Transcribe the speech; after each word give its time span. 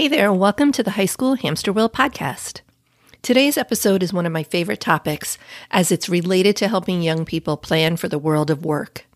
Hey 0.00 0.08
there, 0.08 0.32
welcome 0.32 0.72
to 0.72 0.82
the 0.82 0.92
High 0.92 1.04
School 1.04 1.34
Hamster 1.34 1.74
Wheel 1.74 1.90
podcast. 1.90 2.62
Today's 3.20 3.58
episode 3.58 4.02
is 4.02 4.14
one 4.14 4.24
of 4.24 4.32
my 4.32 4.42
favorite 4.42 4.80
topics 4.80 5.36
as 5.70 5.92
it's 5.92 6.08
related 6.08 6.56
to 6.56 6.68
helping 6.68 7.02
young 7.02 7.26
people 7.26 7.58
plan 7.58 7.98
for 7.98 8.08
the 8.08 8.18
world 8.18 8.50
of 8.50 8.64
work. 8.64 9.06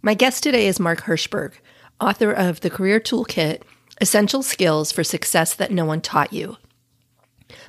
My 0.00 0.14
guest 0.14 0.42
today 0.42 0.68
is 0.68 0.80
Mark 0.80 1.02
Herschberg, 1.02 1.52
author 2.00 2.32
of 2.32 2.60
The 2.60 2.70
Career 2.70 2.98
Toolkit 2.98 3.60
Essential 4.00 4.42
Skills 4.42 4.90
for 4.90 5.04
Success 5.04 5.52
That 5.54 5.70
No 5.70 5.84
One 5.84 6.00
Taught 6.00 6.32
You. 6.32 6.56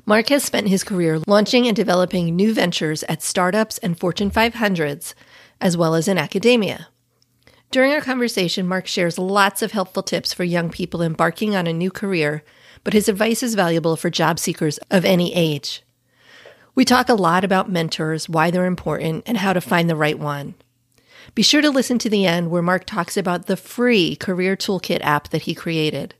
Mark 0.05 0.29
has 0.29 0.45
spent 0.45 0.69
his 0.69 0.85
career 0.85 1.19
launching 1.27 1.67
and 1.67 1.75
developing 1.75 2.33
new 2.33 2.53
ventures 2.53 3.03
at 3.09 3.21
startups 3.21 3.77
and 3.79 3.99
Fortune 3.99 4.31
500s, 4.31 5.13
as 5.59 5.75
well 5.75 5.95
as 5.95 6.07
in 6.07 6.17
academia. 6.17 6.87
During 7.69 7.91
our 7.91 8.01
conversation, 8.01 8.67
Mark 8.67 8.87
shares 8.87 9.19
lots 9.19 9.61
of 9.61 9.73
helpful 9.73 10.01
tips 10.01 10.33
for 10.33 10.45
young 10.45 10.69
people 10.69 11.01
embarking 11.01 11.55
on 11.55 11.67
a 11.67 11.73
new 11.73 11.91
career, 11.91 12.43
but 12.83 12.93
his 12.93 13.09
advice 13.09 13.43
is 13.43 13.55
valuable 13.55 13.97
for 13.97 14.09
job 14.09 14.39
seekers 14.39 14.77
of 14.89 15.03
any 15.03 15.35
age. 15.35 15.83
We 16.75 16.85
talk 16.85 17.09
a 17.09 17.13
lot 17.13 17.43
about 17.43 17.69
mentors, 17.69 18.29
why 18.29 18.51
they're 18.51 18.65
important, 18.65 19.23
and 19.25 19.37
how 19.37 19.51
to 19.51 19.59
find 19.59 19.89
the 19.89 19.95
right 19.95 20.17
one. 20.17 20.55
Be 21.35 21.43
sure 21.43 21.61
to 21.61 21.69
listen 21.69 21.99
to 21.99 22.09
the 22.09 22.25
end 22.25 22.49
where 22.51 22.61
Mark 22.61 22.85
talks 22.85 23.17
about 23.17 23.47
the 23.47 23.57
free 23.57 24.15
Career 24.15 24.55
Toolkit 24.55 25.01
app 25.01 25.29
that 25.29 25.41
he 25.41 25.53
created. 25.53 26.15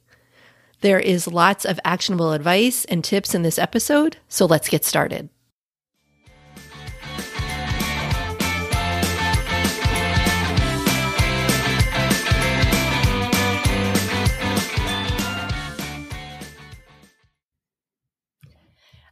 There 0.82 1.00
is 1.00 1.28
lots 1.28 1.64
of 1.64 1.80
actionable 1.86 2.34
advice 2.34 2.84
and 2.86 3.04
tips 3.04 3.34
in 3.34 3.42
this 3.42 3.58
episode, 3.58 4.18
so 4.28 4.46
let's 4.46 4.68
get 4.68 4.84
started. 4.84 5.30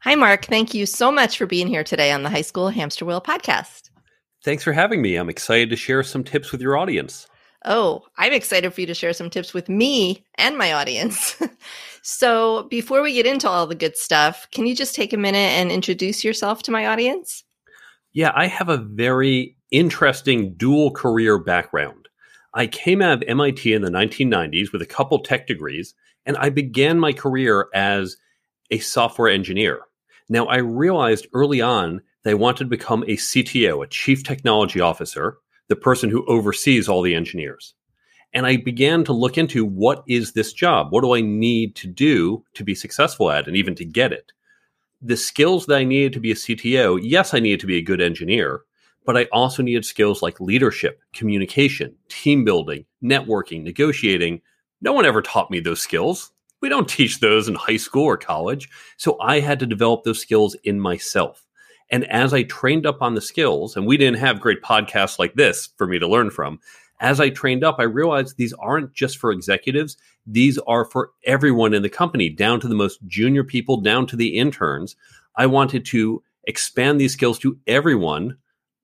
Hi, 0.05 0.13
Mark. 0.13 0.45
Thank 0.45 0.75
you 0.75 0.85
so 0.85 1.11
much 1.11 1.35
for 1.35 1.47
being 1.47 1.65
here 1.65 1.83
today 1.83 2.11
on 2.11 2.21
the 2.21 2.29
High 2.29 2.43
School 2.43 2.69
Hamster 2.69 3.05
Wheel 3.05 3.19
podcast. 3.19 3.89
Thanks 4.43 4.63
for 4.63 4.71
having 4.71 5.01
me. 5.01 5.15
I'm 5.15 5.31
excited 5.31 5.71
to 5.71 5.75
share 5.75 6.03
some 6.03 6.23
tips 6.23 6.51
with 6.51 6.61
your 6.61 6.77
audience. 6.77 7.25
Oh, 7.65 8.03
I'm 8.15 8.31
excited 8.31 8.71
for 8.71 8.81
you 8.81 8.85
to 8.85 8.93
share 8.93 9.13
some 9.13 9.31
tips 9.31 9.51
with 9.51 9.67
me 9.67 10.23
and 10.35 10.59
my 10.59 10.73
audience. 10.73 11.41
so, 12.03 12.67
before 12.69 13.01
we 13.01 13.13
get 13.13 13.25
into 13.25 13.49
all 13.49 13.65
the 13.65 13.73
good 13.73 13.97
stuff, 13.97 14.47
can 14.51 14.67
you 14.67 14.75
just 14.75 14.93
take 14.93 15.11
a 15.11 15.17
minute 15.17 15.39
and 15.39 15.71
introduce 15.71 16.23
yourself 16.23 16.61
to 16.63 16.71
my 16.71 16.85
audience? 16.85 17.43
Yeah, 18.13 18.31
I 18.35 18.45
have 18.45 18.69
a 18.69 18.77
very 18.77 19.57
interesting 19.71 20.53
dual 20.53 20.91
career 20.91 21.39
background. 21.39 22.09
I 22.53 22.67
came 22.67 23.01
out 23.01 23.23
of 23.23 23.27
MIT 23.27 23.73
in 23.73 23.81
the 23.81 23.89
1990s 23.89 24.71
with 24.71 24.83
a 24.83 24.85
couple 24.85 25.17
tech 25.23 25.47
degrees, 25.47 25.95
and 26.27 26.37
I 26.37 26.49
began 26.49 26.99
my 26.99 27.11
career 27.11 27.69
as 27.73 28.17
a 28.69 28.77
software 28.77 29.29
engineer. 29.29 29.79
Now, 30.27 30.45
I 30.47 30.57
realized 30.57 31.27
early 31.33 31.61
on 31.61 32.01
that 32.23 32.31
I 32.31 32.35
wanted 32.35 32.65
to 32.65 32.69
become 32.69 33.03
a 33.03 33.17
CTO, 33.17 33.83
a 33.83 33.87
chief 33.87 34.23
technology 34.23 34.81
officer, 34.81 35.37
the 35.67 35.75
person 35.75 36.09
who 36.09 36.25
oversees 36.25 36.89
all 36.89 37.01
the 37.01 37.15
engineers. 37.15 37.73
And 38.33 38.45
I 38.45 38.57
began 38.57 39.03
to 39.05 39.13
look 39.13 39.37
into 39.37 39.63
what 39.63 40.03
is 40.07 40.33
this 40.33 40.51
job? 40.51 40.87
What 40.89 41.01
do 41.01 41.15
I 41.15 41.21
need 41.21 41.75
to 41.77 41.87
do 41.87 42.43
to 42.55 42.63
be 42.63 42.75
successful 42.75 43.31
at 43.31 43.47
and 43.47 43.55
even 43.55 43.75
to 43.75 43.85
get 43.85 44.11
it? 44.11 44.31
The 45.01 45.15
skills 45.15 45.67
that 45.67 45.77
I 45.77 45.83
needed 45.83 46.13
to 46.13 46.19
be 46.19 46.31
a 46.31 46.35
CTO, 46.35 46.99
yes, 47.01 47.33
I 47.33 47.39
needed 47.39 47.61
to 47.61 47.67
be 47.67 47.77
a 47.77 47.81
good 47.81 48.01
engineer, 48.01 48.61
but 49.05 49.15
I 49.15 49.25
also 49.31 49.61
needed 49.61 49.85
skills 49.85 50.21
like 50.21 50.41
leadership, 50.41 50.99
communication, 51.13 51.95
team 52.09 52.43
building, 52.43 52.85
networking, 53.03 53.63
negotiating. 53.63 54.41
No 54.81 54.93
one 54.93 55.05
ever 55.05 55.21
taught 55.21 55.51
me 55.51 55.59
those 55.59 55.81
skills. 55.81 56.31
We 56.61 56.69
don't 56.69 56.89
teach 56.89 57.19
those 57.19 57.47
in 57.47 57.55
high 57.55 57.77
school 57.77 58.05
or 58.05 58.17
college. 58.17 58.69
So 58.97 59.19
I 59.19 59.39
had 59.39 59.59
to 59.59 59.65
develop 59.65 60.03
those 60.03 60.21
skills 60.21 60.55
in 60.63 60.79
myself. 60.79 61.45
And 61.89 62.05
as 62.05 62.33
I 62.33 62.43
trained 62.43 62.85
up 62.85 63.01
on 63.01 63.13
the 63.13 63.21
skills, 63.21 63.75
and 63.75 63.85
we 63.85 63.97
didn't 63.97 64.19
have 64.19 64.39
great 64.39 64.61
podcasts 64.63 65.19
like 65.19 65.35
this 65.35 65.69
for 65.77 65.85
me 65.85 65.99
to 65.99 66.07
learn 66.07 66.31
from, 66.31 66.59
as 66.99 67.19
I 67.19 67.29
trained 67.29 67.63
up, 67.63 67.75
I 67.77 67.83
realized 67.83 68.37
these 68.37 68.53
aren't 68.53 68.93
just 68.93 69.17
for 69.17 69.31
executives. 69.31 69.97
These 70.25 70.57
are 70.59 70.85
for 70.85 71.11
everyone 71.25 71.73
in 71.73 71.83
the 71.83 71.89
company, 71.89 72.29
down 72.29 72.59
to 72.61 72.67
the 72.67 72.75
most 72.75 72.99
junior 73.05 73.43
people, 73.43 73.81
down 73.81 74.07
to 74.07 74.15
the 74.15 74.37
interns. 74.37 74.95
I 75.35 75.45
wanted 75.45 75.85
to 75.87 76.23
expand 76.45 76.99
these 76.99 77.13
skills 77.13 77.37
to 77.39 77.59
everyone 77.67 78.37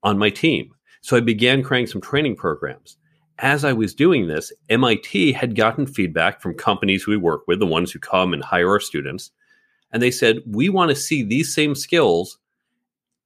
on 0.03 0.17
my 0.17 0.29
team. 0.29 0.73
So 1.01 1.16
I 1.16 1.22
began 1.22 1.63
creating 1.63 1.88
some 1.88 2.01
training 2.01 2.35
programs 2.35 2.97
as 3.41 3.66
I 3.66 3.74
was 3.74 3.96
doing 3.96 4.28
this, 4.28 4.53
MIT 4.69 5.34
had 5.34 5.56
gotten 5.56 5.88
feedback 5.88 6.41
from 6.41 6.53
companies 6.53 7.07
we 7.07 7.18
work 7.18 7.41
with, 7.47 7.59
the 7.59 7.66
ones 7.66 7.91
who 7.91 8.00
come 8.00 8.34
and 8.34 8.44
hire 8.44 8.69
our 8.69 8.79
students. 8.79 9.31
And 9.91 10.02
they 10.02 10.12
said, 10.12 10.40
we 10.46 10.69
want 10.69 10.90
to 10.90 10.96
see 10.96 11.24
these 11.24 11.53
same 11.53 11.75
skills 11.75 12.38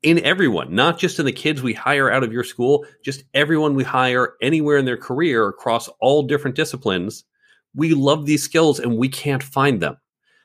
in 0.02 0.24
everyone, 0.24 0.74
not 0.74 0.98
just 0.98 1.20
in 1.20 1.26
the 1.26 1.32
kids 1.32 1.62
we 1.62 1.74
hire 1.74 2.10
out 2.10 2.24
of 2.24 2.32
your 2.32 2.44
school, 2.44 2.86
just 3.04 3.24
everyone 3.34 3.76
we 3.76 3.84
hire 3.84 4.36
anywhere 4.42 4.78
in 4.78 4.86
their 4.86 4.98
career 4.98 5.48
across 5.48 5.90
all 6.00 6.24
different 6.24 6.56
disciplines. 6.56 7.26
We 7.74 7.94
love 7.94 8.26
these 8.26 8.44
skills 8.44 8.80
and 8.80 8.98
we 8.98 9.10
can't 9.10 9.44
find 9.44 9.82
them. 9.82 9.98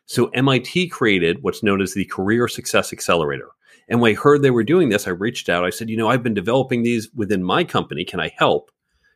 So 0.07 0.27
MIT 0.31 0.89
created 0.89 1.43
what's 1.43 1.63
known 1.63 1.81
as 1.81 1.95
the 1.95 2.07
Career 2.07 2.49
Success 2.49 2.93
Accelerator. 2.93 3.51
And 3.89 4.01
when 4.01 4.13
I 4.13 4.15
heard 4.15 4.43
they 4.43 4.51
were 4.51 4.65
doing 4.65 4.89
this, 4.89 5.07
I 5.07 5.11
reached 5.11 5.49
out. 5.49 5.65
I 5.65 5.71
said, 5.71 5.89
you 5.89 5.97
know, 5.97 6.09
I've 6.09 6.23
been 6.23 6.35
developing 6.35 6.83
these 6.83 7.09
within 7.15 7.45
my 7.45 7.63
company. 7.63 8.05
Can 8.05 8.19
I 8.19 8.33
help? 8.37 8.71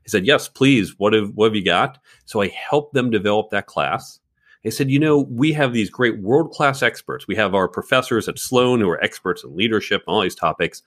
He 0.04 0.10
said, 0.10 0.26
Yes, 0.26 0.48
please. 0.48 0.98
What 0.98 1.12
have, 1.12 1.32
what 1.34 1.46
have 1.46 1.56
you 1.56 1.64
got? 1.64 1.98
So 2.26 2.42
I 2.42 2.48
helped 2.48 2.94
them 2.94 3.10
develop 3.10 3.50
that 3.50 3.66
class. 3.66 4.20
He 4.62 4.70
said, 4.70 4.90
You 4.90 4.98
know, 4.98 5.26
we 5.30 5.52
have 5.52 5.72
these 5.72 5.90
great 5.90 6.20
world 6.20 6.52
class 6.52 6.82
experts. 6.82 7.26
We 7.26 7.36
have 7.36 7.54
our 7.54 7.68
professors 7.68 8.28
at 8.28 8.38
Sloan 8.38 8.80
who 8.80 8.88
are 8.90 9.02
experts 9.02 9.42
in 9.42 9.56
leadership 9.56 10.02
and 10.06 10.14
all 10.14 10.22
these 10.22 10.34
topics, 10.34 10.82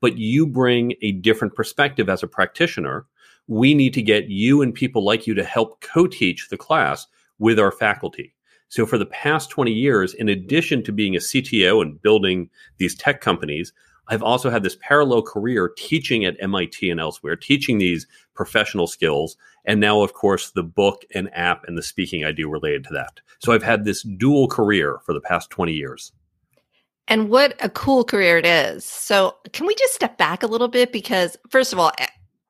but 0.00 0.16
you 0.16 0.46
bring 0.46 0.94
a 1.02 1.12
different 1.12 1.54
perspective 1.54 2.08
as 2.08 2.22
a 2.22 2.28
practitioner. 2.28 3.06
We 3.48 3.74
need 3.74 3.94
to 3.94 4.02
get 4.02 4.28
you 4.28 4.62
and 4.62 4.72
people 4.72 5.04
like 5.04 5.26
you 5.26 5.34
to 5.34 5.44
help 5.44 5.80
co 5.80 6.06
teach 6.06 6.48
the 6.48 6.56
class 6.56 7.06
with 7.38 7.58
our 7.58 7.72
faculty. 7.72 8.34
So, 8.68 8.86
for 8.86 8.98
the 8.98 9.06
past 9.06 9.50
20 9.50 9.72
years, 9.72 10.14
in 10.14 10.28
addition 10.28 10.84
to 10.84 10.92
being 10.92 11.16
a 11.16 11.18
CTO 11.18 11.82
and 11.82 12.00
building 12.00 12.48
these 12.78 12.94
tech 12.94 13.20
companies, 13.20 13.72
I've 14.10 14.22
also 14.22 14.50
had 14.50 14.64
this 14.64 14.76
parallel 14.80 15.22
career 15.22 15.68
teaching 15.68 16.24
at 16.24 16.36
MIT 16.40 16.90
and 16.90 16.98
elsewhere, 16.98 17.36
teaching 17.36 17.78
these 17.78 18.06
professional 18.34 18.88
skills. 18.88 19.36
And 19.64 19.78
now, 19.78 20.02
of 20.02 20.14
course, 20.14 20.50
the 20.50 20.64
book 20.64 21.04
and 21.14 21.30
app 21.32 21.64
and 21.66 21.78
the 21.78 21.82
speaking 21.82 22.24
I 22.24 22.32
do 22.32 22.50
related 22.50 22.84
to 22.84 22.92
that. 22.94 23.20
So 23.38 23.52
I've 23.52 23.62
had 23.62 23.84
this 23.84 24.02
dual 24.02 24.48
career 24.48 24.98
for 25.06 25.14
the 25.14 25.20
past 25.20 25.50
20 25.50 25.72
years. 25.72 26.12
And 27.06 27.28
what 27.28 27.54
a 27.60 27.70
cool 27.70 28.04
career 28.04 28.38
it 28.38 28.46
is. 28.46 28.84
So, 28.84 29.36
can 29.52 29.66
we 29.66 29.74
just 29.74 29.94
step 29.94 30.16
back 30.16 30.42
a 30.42 30.46
little 30.46 30.68
bit? 30.68 30.92
Because, 30.92 31.36
first 31.48 31.72
of 31.72 31.78
all, 31.80 31.90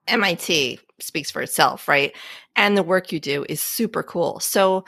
MIT 0.06 0.78
speaks 0.98 1.30
for 1.30 1.40
itself, 1.40 1.88
right? 1.88 2.14
And 2.56 2.76
the 2.76 2.82
work 2.82 3.10
you 3.10 3.20
do 3.20 3.46
is 3.48 3.60
super 3.62 4.02
cool. 4.02 4.38
So, 4.40 4.84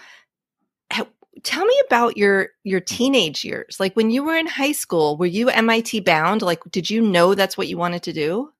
tell 1.42 1.64
me 1.64 1.82
about 1.86 2.16
your 2.16 2.50
your 2.64 2.80
teenage 2.80 3.44
years. 3.44 3.78
Like 3.80 3.94
when 3.94 4.10
you 4.10 4.24
were 4.24 4.36
in 4.36 4.46
high 4.46 4.72
school 4.72 5.16
were 5.16 5.26
you 5.26 5.46
mit 5.46 6.04
bound? 6.04 6.42
Like 6.42 6.60
did 6.70 6.90
you 6.90 7.00
know 7.00 7.34
that's 7.34 7.56
what 7.56 7.68
you 7.68 7.78
wanted 7.78 8.02
to 8.04 8.12
do? 8.12 8.52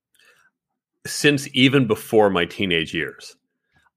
Since 1.06 1.48
even 1.52 1.86
before 1.86 2.30
my 2.30 2.44
teenage 2.44 2.94
years. 2.94 3.36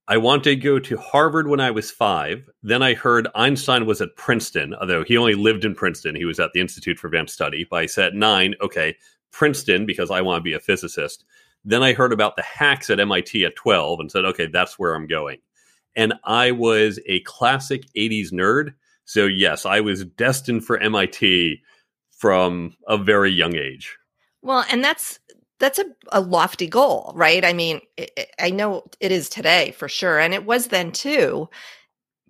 I 0.07 0.17
wanted 0.17 0.43
to 0.43 0.55
go 0.55 0.77
to 0.77 0.97
harvard 0.97 1.47
when 1.47 1.59
i 1.59 1.71
was 1.71 1.89
five. 1.89 2.47
Then 2.61 2.83
i 2.83 2.93
heard 2.93 3.27
einstein 3.35 3.85
was 3.85 4.01
at 4.01 4.15
princeton 4.15 4.75
although 4.75 5.03
he 5.03 5.17
only 5.17 5.35
lived 5.35 5.65
in 5.65 5.75
princeton. 5.75 6.15
He 6.15 6.25
was 6.25 6.39
at 6.39 6.51
the 6.53 6.61
institute 6.61 6.99
for 6.99 7.07
advanced 7.07 7.33
study. 7.33 7.65
But 7.69 7.77
i 7.77 7.85
said 7.85 8.13
nine 8.13 8.55
okay 8.61 8.95
princeton 9.31 9.85
because 9.85 10.11
i 10.11 10.21
want 10.21 10.39
to 10.39 10.43
be 10.43 10.53
a 10.53 10.59
physicist. 10.59 11.23
Then 11.63 11.81
i 11.81 11.93
heard 11.93 12.13
about 12.13 12.35
the 12.35 12.43
hacks 12.43 12.89
at 12.89 12.97
mit 12.97 13.35
at 13.43 13.55
12 13.55 13.99
and 13.99 14.11
said 14.11 14.25
okay 14.25 14.47
that's 14.47 14.77
where 14.77 14.93
i'm 14.93 15.07
going 15.07 15.39
and 15.95 16.13
I 16.23 16.51
was 16.51 16.99
a 17.05 17.21
classic 17.21 17.85
80s 17.95 18.31
nerd. 18.31 18.73
So, 19.05 19.25
yes, 19.25 19.65
I 19.65 19.81
was 19.81 20.05
destined 20.05 20.65
for 20.65 20.77
MIT 20.77 21.61
from 22.17 22.75
a 22.87 22.97
very 22.97 23.31
young 23.31 23.55
age. 23.55 23.97
Well, 24.41 24.65
and 24.69 24.83
that's 24.83 25.19
that's 25.59 25.79
a, 25.79 25.85
a 26.11 26.21
lofty 26.21 26.67
goal, 26.67 27.13
right? 27.15 27.45
I 27.45 27.53
mean, 27.53 27.81
it, 27.97 28.31
I 28.39 28.49
know 28.49 28.83
it 28.99 29.11
is 29.11 29.29
today 29.29 29.71
for 29.71 29.87
sure, 29.87 30.19
and 30.19 30.33
it 30.33 30.45
was 30.45 30.67
then 30.67 30.91
too. 30.91 31.49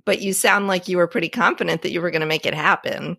But 0.05 0.21
you 0.21 0.33
sound 0.33 0.67
like 0.67 0.87
you 0.87 0.97
were 0.97 1.07
pretty 1.07 1.29
confident 1.29 1.81
that 1.81 1.91
you 1.91 2.01
were 2.01 2.11
going 2.11 2.21
to 2.21 2.27
make 2.27 2.45
it 2.45 2.53
happen. 2.53 3.17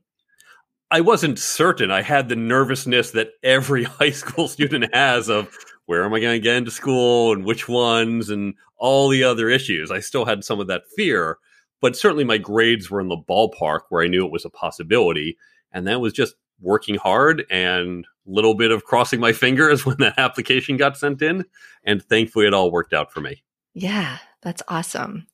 I 0.90 1.00
wasn't 1.00 1.38
certain. 1.40 1.90
I 1.90 2.02
had 2.02 2.28
the 2.28 2.37
nervousness 2.37 3.10
that 3.12 3.31
every 3.42 3.84
high 3.84 4.10
school 4.10 4.49
student 4.49 4.94
has 4.94 5.28
of 5.28 5.49
where 5.87 6.05
am 6.05 6.12
I 6.12 6.21
going 6.21 6.35
to 6.35 6.44
get 6.44 6.56
into 6.56 6.71
school 6.71 7.33
and 7.33 7.44
which 7.44 7.69
ones 7.69 8.29
and 8.29 8.55
all 8.79 9.09
the 9.09 9.25
other 9.25 9.49
issues. 9.49 9.91
I 9.91 10.00
still 10.00 10.25
had 10.25 10.44
some 10.44 10.61
of 10.61 10.67
that 10.67 10.85
fear, 10.97 11.38
but 11.81 11.97
certainly 11.97 12.25
my 12.25 12.38
grades 12.38 12.91
were 12.91 13.00
in 13.00 13.09
the 13.09 13.17
ballpark 13.17 13.81
where 13.88 14.03
I 14.03 14.09
knew 14.09 14.25
it 14.25 14.33
was 14.33 14.44
a 14.44 14.50
possibility. 14.50 15.37
And 15.73 15.87
that 15.87 16.00
was 16.00 16.12
just 16.12 16.35
working 16.61 16.97
hard 16.97 17.44
and 17.50 18.05
a 18.05 18.31
little 18.31 18.55
bit 18.55 18.71
of 18.71 18.85
crossing 18.85 19.21
my 19.21 19.33
fingers 19.33 19.85
when 19.85 19.97
that 19.99 20.19
application 20.19 20.77
got 20.77 20.97
sent 20.97 21.23
in. 21.23 21.44
And 21.85 22.03
thankfully, 22.03 22.47
it 22.47 22.55
all 22.55 22.71
worked 22.71 22.93
out 22.93 23.12
for 23.12 23.21
me. 23.21 23.43
Yeah, 23.75 24.19
that's 24.43 24.62
awesome. 24.69 25.27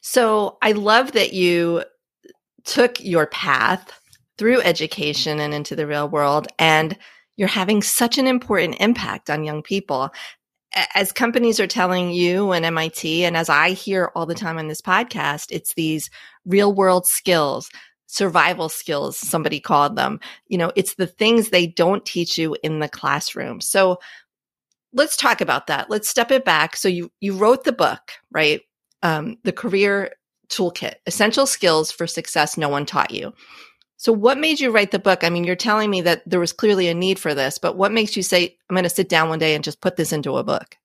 So 0.00 0.58
I 0.62 0.72
love 0.72 1.12
that 1.12 1.32
you 1.32 1.84
took 2.64 3.02
your 3.02 3.26
path 3.26 4.00
through 4.36 4.60
education 4.62 5.38
and 5.38 5.54
into 5.54 5.76
the 5.76 5.86
real 5.86 6.08
world, 6.08 6.48
and 6.58 6.98
you're 7.36 7.48
having 7.48 7.82
such 7.82 8.18
an 8.18 8.26
important 8.26 8.76
impact 8.80 9.30
on 9.30 9.44
young 9.44 9.62
people. 9.62 10.10
As 10.94 11.12
companies 11.12 11.60
are 11.60 11.66
telling 11.66 12.10
you 12.10 12.52
and 12.52 12.64
MIT, 12.64 13.24
and 13.24 13.36
as 13.36 13.48
I 13.48 13.70
hear 13.70 14.10
all 14.14 14.26
the 14.26 14.34
time 14.34 14.58
on 14.58 14.68
this 14.68 14.80
podcast, 14.80 15.46
it's 15.50 15.74
these 15.74 16.10
real 16.44 16.72
world 16.72 17.06
skills, 17.06 17.70
survival 18.06 18.68
skills, 18.68 19.16
somebody 19.16 19.60
called 19.60 19.96
them. 19.96 20.18
You 20.48 20.58
know, 20.58 20.72
it's 20.74 20.94
the 20.94 21.06
things 21.06 21.50
they 21.50 21.66
don't 21.66 22.04
teach 22.04 22.36
you 22.38 22.56
in 22.62 22.80
the 22.80 22.88
classroom. 22.88 23.60
So 23.60 23.98
let's 24.92 25.16
talk 25.16 25.40
about 25.40 25.68
that. 25.68 25.90
Let's 25.90 26.08
step 26.08 26.30
it 26.30 26.44
back. 26.44 26.76
So 26.76 26.88
you, 26.88 27.10
you 27.20 27.34
wrote 27.34 27.64
the 27.64 27.72
book, 27.72 28.12
right? 28.32 28.60
Um, 29.02 29.36
the 29.44 29.52
career 29.52 30.12
toolkit, 30.48 30.94
essential 31.06 31.46
skills 31.46 31.90
for 31.90 32.06
success 32.06 32.56
no 32.56 32.68
one 32.68 32.86
taught 32.86 33.10
you. 33.10 33.32
So 34.04 34.12
what 34.12 34.36
made 34.36 34.60
you 34.60 34.70
write 34.70 34.90
the 34.90 34.98
book? 34.98 35.24
I 35.24 35.30
mean, 35.30 35.44
you're 35.44 35.56
telling 35.56 35.88
me 35.88 36.02
that 36.02 36.28
there 36.28 36.38
was 36.38 36.52
clearly 36.52 36.88
a 36.88 36.94
need 36.94 37.18
for 37.18 37.32
this, 37.32 37.56
but 37.56 37.78
what 37.78 37.90
makes 37.90 38.18
you 38.18 38.22
say, 38.22 38.54
I'm 38.68 38.74
going 38.74 38.82
to 38.82 38.90
sit 38.90 39.08
down 39.08 39.30
one 39.30 39.38
day 39.38 39.54
and 39.54 39.64
just 39.64 39.80
put 39.80 39.96
this 39.96 40.12
into 40.12 40.36
a 40.36 40.44
book? 40.44 40.76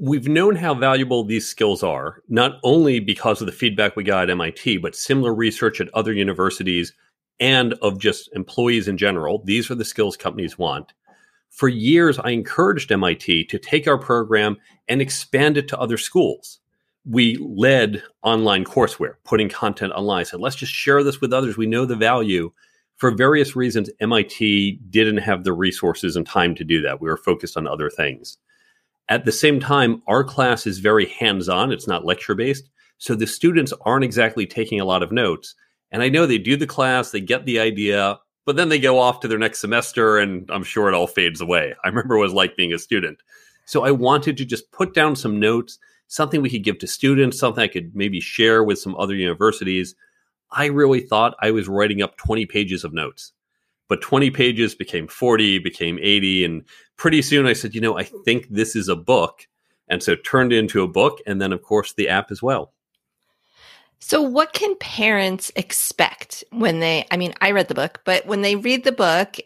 We've 0.00 0.26
known 0.26 0.56
how 0.56 0.74
valuable 0.74 1.22
these 1.22 1.46
skills 1.46 1.84
are, 1.84 2.22
not 2.28 2.58
only 2.64 2.98
because 2.98 3.40
of 3.40 3.46
the 3.46 3.52
feedback 3.52 3.94
we 3.94 4.02
got 4.02 4.24
at 4.24 4.30
MIT, 4.30 4.78
but 4.78 4.96
similar 4.96 5.32
research 5.32 5.80
at 5.80 5.88
other 5.94 6.12
universities 6.12 6.92
and 7.38 7.74
of 7.74 8.00
just 8.00 8.28
employees 8.34 8.88
in 8.88 8.98
general. 8.98 9.44
These 9.44 9.70
are 9.70 9.76
the 9.76 9.84
skills 9.84 10.16
companies 10.16 10.58
want. 10.58 10.94
For 11.50 11.68
years, 11.68 12.18
I 12.18 12.30
encouraged 12.30 12.90
MIT 12.90 13.44
to 13.44 13.58
take 13.60 13.86
our 13.86 13.98
program 13.98 14.56
and 14.88 15.00
expand 15.00 15.56
it 15.58 15.68
to 15.68 15.78
other 15.78 15.96
schools. 15.96 16.58
We 17.08 17.36
led 17.36 18.02
online 18.22 18.64
courseware, 18.64 19.14
putting 19.24 19.48
content 19.48 19.92
online. 19.92 20.24
Said, 20.24 20.40
let's 20.40 20.56
just 20.56 20.72
share 20.72 21.02
this 21.02 21.20
with 21.20 21.32
others. 21.32 21.56
We 21.56 21.66
know 21.66 21.86
the 21.86 21.96
value. 21.96 22.52
For 22.96 23.10
various 23.10 23.54
reasons, 23.54 23.90
MIT 24.00 24.80
didn't 24.90 25.18
have 25.18 25.44
the 25.44 25.52
resources 25.52 26.16
and 26.16 26.26
time 26.26 26.54
to 26.54 26.64
do 26.64 26.80
that. 26.82 27.00
We 27.00 27.08
were 27.08 27.16
focused 27.16 27.56
on 27.56 27.66
other 27.66 27.90
things. 27.90 28.38
At 29.08 29.24
the 29.24 29.32
same 29.32 29.60
time, 29.60 30.02
our 30.08 30.24
class 30.24 30.66
is 30.66 30.78
very 30.78 31.06
hands 31.06 31.48
on, 31.48 31.70
it's 31.70 31.86
not 31.86 32.04
lecture 32.04 32.34
based. 32.34 32.68
So 32.98 33.14
the 33.14 33.26
students 33.26 33.72
aren't 33.82 34.04
exactly 34.04 34.46
taking 34.46 34.80
a 34.80 34.84
lot 34.84 35.02
of 35.02 35.12
notes. 35.12 35.54
And 35.92 36.02
I 36.02 36.08
know 36.08 36.26
they 36.26 36.38
do 36.38 36.56
the 36.56 36.66
class, 36.66 37.10
they 37.10 37.20
get 37.20 37.44
the 37.44 37.60
idea, 37.60 38.18
but 38.46 38.56
then 38.56 38.68
they 38.68 38.78
go 38.78 38.98
off 38.98 39.20
to 39.20 39.28
their 39.28 39.38
next 39.38 39.60
semester 39.60 40.18
and 40.18 40.50
I'm 40.50 40.64
sure 40.64 40.88
it 40.88 40.94
all 40.94 41.06
fades 41.06 41.40
away. 41.40 41.74
I 41.84 41.88
remember 41.88 42.16
what 42.16 42.22
it 42.22 42.26
was 42.26 42.32
like 42.32 42.56
being 42.56 42.72
a 42.72 42.78
student. 42.78 43.18
So 43.66 43.84
I 43.84 43.90
wanted 43.90 44.36
to 44.38 44.44
just 44.44 44.72
put 44.72 44.94
down 44.94 45.14
some 45.14 45.38
notes, 45.38 45.78
something 46.08 46.40
we 46.40 46.50
could 46.50 46.64
give 46.64 46.78
to 46.78 46.86
students, 46.86 47.38
something 47.38 47.62
I 47.62 47.68
could 47.68 47.94
maybe 47.94 48.20
share 48.20 48.64
with 48.64 48.78
some 48.78 48.96
other 48.96 49.14
universities. 49.14 49.94
I 50.50 50.66
really 50.66 51.00
thought 51.00 51.36
I 51.40 51.50
was 51.50 51.68
writing 51.68 52.00
up 52.00 52.16
20 52.16 52.46
pages 52.46 52.84
of 52.84 52.94
notes 52.94 53.32
but 53.88 54.02
20 54.02 54.30
pages 54.30 54.74
became 54.74 55.06
40 55.06 55.58
became 55.60 55.98
80 56.00 56.44
and 56.44 56.64
pretty 56.96 57.22
soon 57.22 57.46
i 57.46 57.52
said 57.52 57.74
you 57.74 57.80
know 57.80 57.98
i 57.98 58.02
think 58.02 58.46
this 58.48 58.76
is 58.76 58.88
a 58.88 58.96
book 58.96 59.46
and 59.88 60.02
so 60.02 60.16
turned 60.16 60.52
into 60.52 60.82
a 60.82 60.88
book 60.88 61.20
and 61.26 61.40
then 61.40 61.52
of 61.52 61.62
course 61.62 61.92
the 61.92 62.08
app 62.08 62.30
as 62.30 62.42
well 62.42 62.72
so 63.98 64.20
what 64.20 64.52
can 64.52 64.76
parents 64.76 65.50
expect 65.56 66.44
when 66.50 66.80
they 66.80 67.06
i 67.10 67.16
mean 67.16 67.34
i 67.40 67.50
read 67.50 67.68
the 67.68 67.74
book 67.74 68.00
but 68.04 68.26
when 68.26 68.42
they 68.42 68.56
read 68.56 68.84
the 68.84 68.92
book 68.92 69.36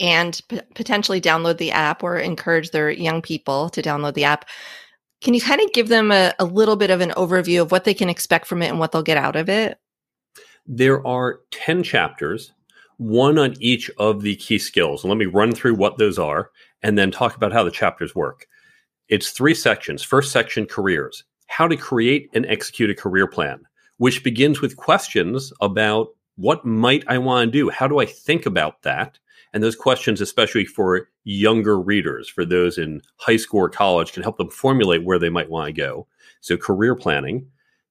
and 0.00 0.40
p- 0.48 0.60
potentially 0.74 1.20
download 1.20 1.58
the 1.58 1.72
app 1.72 2.02
or 2.02 2.18
encourage 2.18 2.70
their 2.70 2.90
young 2.90 3.22
people 3.22 3.68
to 3.70 3.82
download 3.82 4.14
the 4.14 4.24
app 4.24 4.44
can 5.20 5.34
you 5.34 5.40
kind 5.40 5.60
of 5.60 5.72
give 5.72 5.88
them 5.88 6.12
a, 6.12 6.32
a 6.38 6.44
little 6.44 6.76
bit 6.76 6.90
of 6.90 7.00
an 7.00 7.10
overview 7.10 7.60
of 7.60 7.72
what 7.72 7.82
they 7.82 7.94
can 7.94 8.08
expect 8.08 8.46
from 8.46 8.62
it 8.62 8.68
and 8.68 8.78
what 8.78 8.92
they'll 8.92 9.02
get 9.02 9.16
out 9.16 9.36
of 9.36 9.48
it 9.48 9.78
there 10.66 11.04
are 11.06 11.40
10 11.50 11.82
chapters 11.82 12.52
one 12.98 13.38
on 13.38 13.54
each 13.60 13.90
of 13.98 14.22
the 14.22 14.36
key 14.36 14.58
skills. 14.58 15.04
Let 15.04 15.16
me 15.16 15.26
run 15.26 15.52
through 15.52 15.76
what 15.76 15.96
those 15.96 16.18
are 16.18 16.50
and 16.82 16.98
then 16.98 17.10
talk 17.10 17.34
about 17.34 17.52
how 17.52 17.64
the 17.64 17.70
chapters 17.70 18.14
work. 18.14 18.46
It's 19.08 19.30
three 19.30 19.54
sections. 19.54 20.02
First 20.02 20.30
section, 20.30 20.66
careers. 20.66 21.24
How 21.46 21.66
to 21.66 21.76
create 21.76 22.28
and 22.34 22.44
execute 22.46 22.90
a 22.90 22.94
career 22.94 23.26
plan, 23.26 23.62
which 23.96 24.22
begins 24.22 24.60
with 24.60 24.76
questions 24.76 25.52
about 25.60 26.08
what 26.36 26.64
might 26.64 27.04
I 27.06 27.18
want 27.18 27.48
to 27.48 27.58
do? 27.58 27.70
How 27.70 27.88
do 27.88 27.98
I 27.98 28.06
think 28.06 28.46
about 28.46 28.82
that? 28.82 29.18
And 29.52 29.62
those 29.62 29.76
questions, 29.76 30.20
especially 30.20 30.64
for 30.64 31.08
younger 31.24 31.80
readers, 31.80 32.28
for 32.28 32.44
those 32.44 32.78
in 32.78 33.00
high 33.16 33.36
school 33.36 33.60
or 33.60 33.68
college, 33.68 34.12
can 34.12 34.22
help 34.22 34.36
them 34.36 34.50
formulate 34.50 35.04
where 35.04 35.18
they 35.18 35.30
might 35.30 35.50
want 35.50 35.66
to 35.66 35.72
go. 35.72 36.06
So, 36.40 36.56
career 36.56 36.94
planning, 36.94 37.46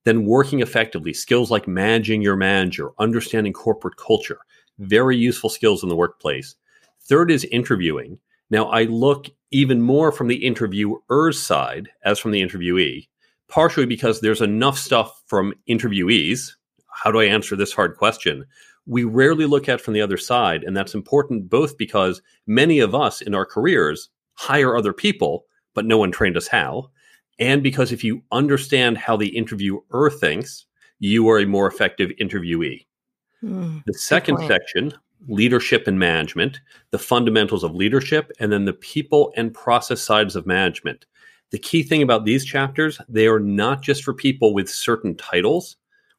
then 0.05 0.25
working 0.25 0.61
effectively, 0.61 1.13
skills 1.13 1.51
like 1.51 1.67
managing 1.67 2.21
your 2.21 2.35
manager, 2.35 2.91
understanding 2.99 3.53
corporate 3.53 3.97
culture, 3.97 4.39
very 4.79 5.17
useful 5.17 5.49
skills 5.49 5.83
in 5.83 5.89
the 5.89 5.95
workplace. 5.95 6.55
Third 7.01 7.31
is 7.31 7.43
interviewing. 7.45 8.19
Now, 8.49 8.67
I 8.67 8.83
look 8.83 9.27
even 9.51 9.81
more 9.81 10.11
from 10.11 10.27
the 10.27 10.45
interviewer's 10.45 11.41
side 11.41 11.89
as 12.03 12.19
from 12.19 12.31
the 12.31 12.41
interviewee, 12.41 13.07
partially 13.47 13.85
because 13.85 14.21
there's 14.21 14.41
enough 14.41 14.77
stuff 14.77 15.23
from 15.25 15.53
interviewees. 15.69 16.53
How 16.89 17.11
do 17.11 17.19
I 17.19 17.25
answer 17.25 17.55
this 17.55 17.73
hard 17.73 17.97
question? 17.97 18.45
We 18.87 19.03
rarely 19.03 19.45
look 19.45 19.69
at 19.69 19.81
from 19.81 19.93
the 19.93 20.01
other 20.01 20.17
side. 20.17 20.63
And 20.63 20.75
that's 20.75 20.95
important 20.95 21.49
both 21.49 21.77
because 21.77 22.21
many 22.47 22.79
of 22.79 22.95
us 22.95 23.21
in 23.21 23.35
our 23.35 23.45
careers 23.45 24.09
hire 24.33 24.77
other 24.77 24.93
people, 24.93 25.45
but 25.73 25.85
no 25.85 25.97
one 25.97 26.11
trained 26.11 26.37
us 26.37 26.47
how. 26.47 26.89
And 27.39 27.61
because 27.61 27.91
if 27.91 28.03
you 28.03 28.23
understand 28.31 28.97
how 28.97 29.17
the 29.17 29.27
interviewer 29.27 30.09
thinks, 30.09 30.65
you 30.99 31.29
are 31.29 31.39
a 31.39 31.45
more 31.45 31.67
effective 31.67 32.11
interviewee. 32.19 32.85
Mm, 33.43 33.83
the 33.85 33.93
second 33.93 34.39
section, 34.47 34.93
leadership 35.27 35.87
and 35.87 35.99
management, 35.99 36.59
the 36.91 36.99
fundamentals 36.99 37.63
of 37.63 37.75
leadership, 37.75 38.31
and 38.39 38.51
then 38.51 38.65
the 38.65 38.73
people 38.73 39.31
and 39.35 39.53
process 39.53 40.01
sides 40.01 40.35
of 40.35 40.47
management. 40.47 41.05
The 41.51 41.59
key 41.59 41.83
thing 41.83 42.01
about 42.01 42.25
these 42.25 42.43
chapters, 42.43 42.99
they 43.07 43.27
are 43.27 43.39
not 43.39 43.81
just 43.81 44.03
for 44.03 44.13
people 44.13 44.53
with 44.53 44.69
certain 44.69 45.15
titles. 45.15 45.77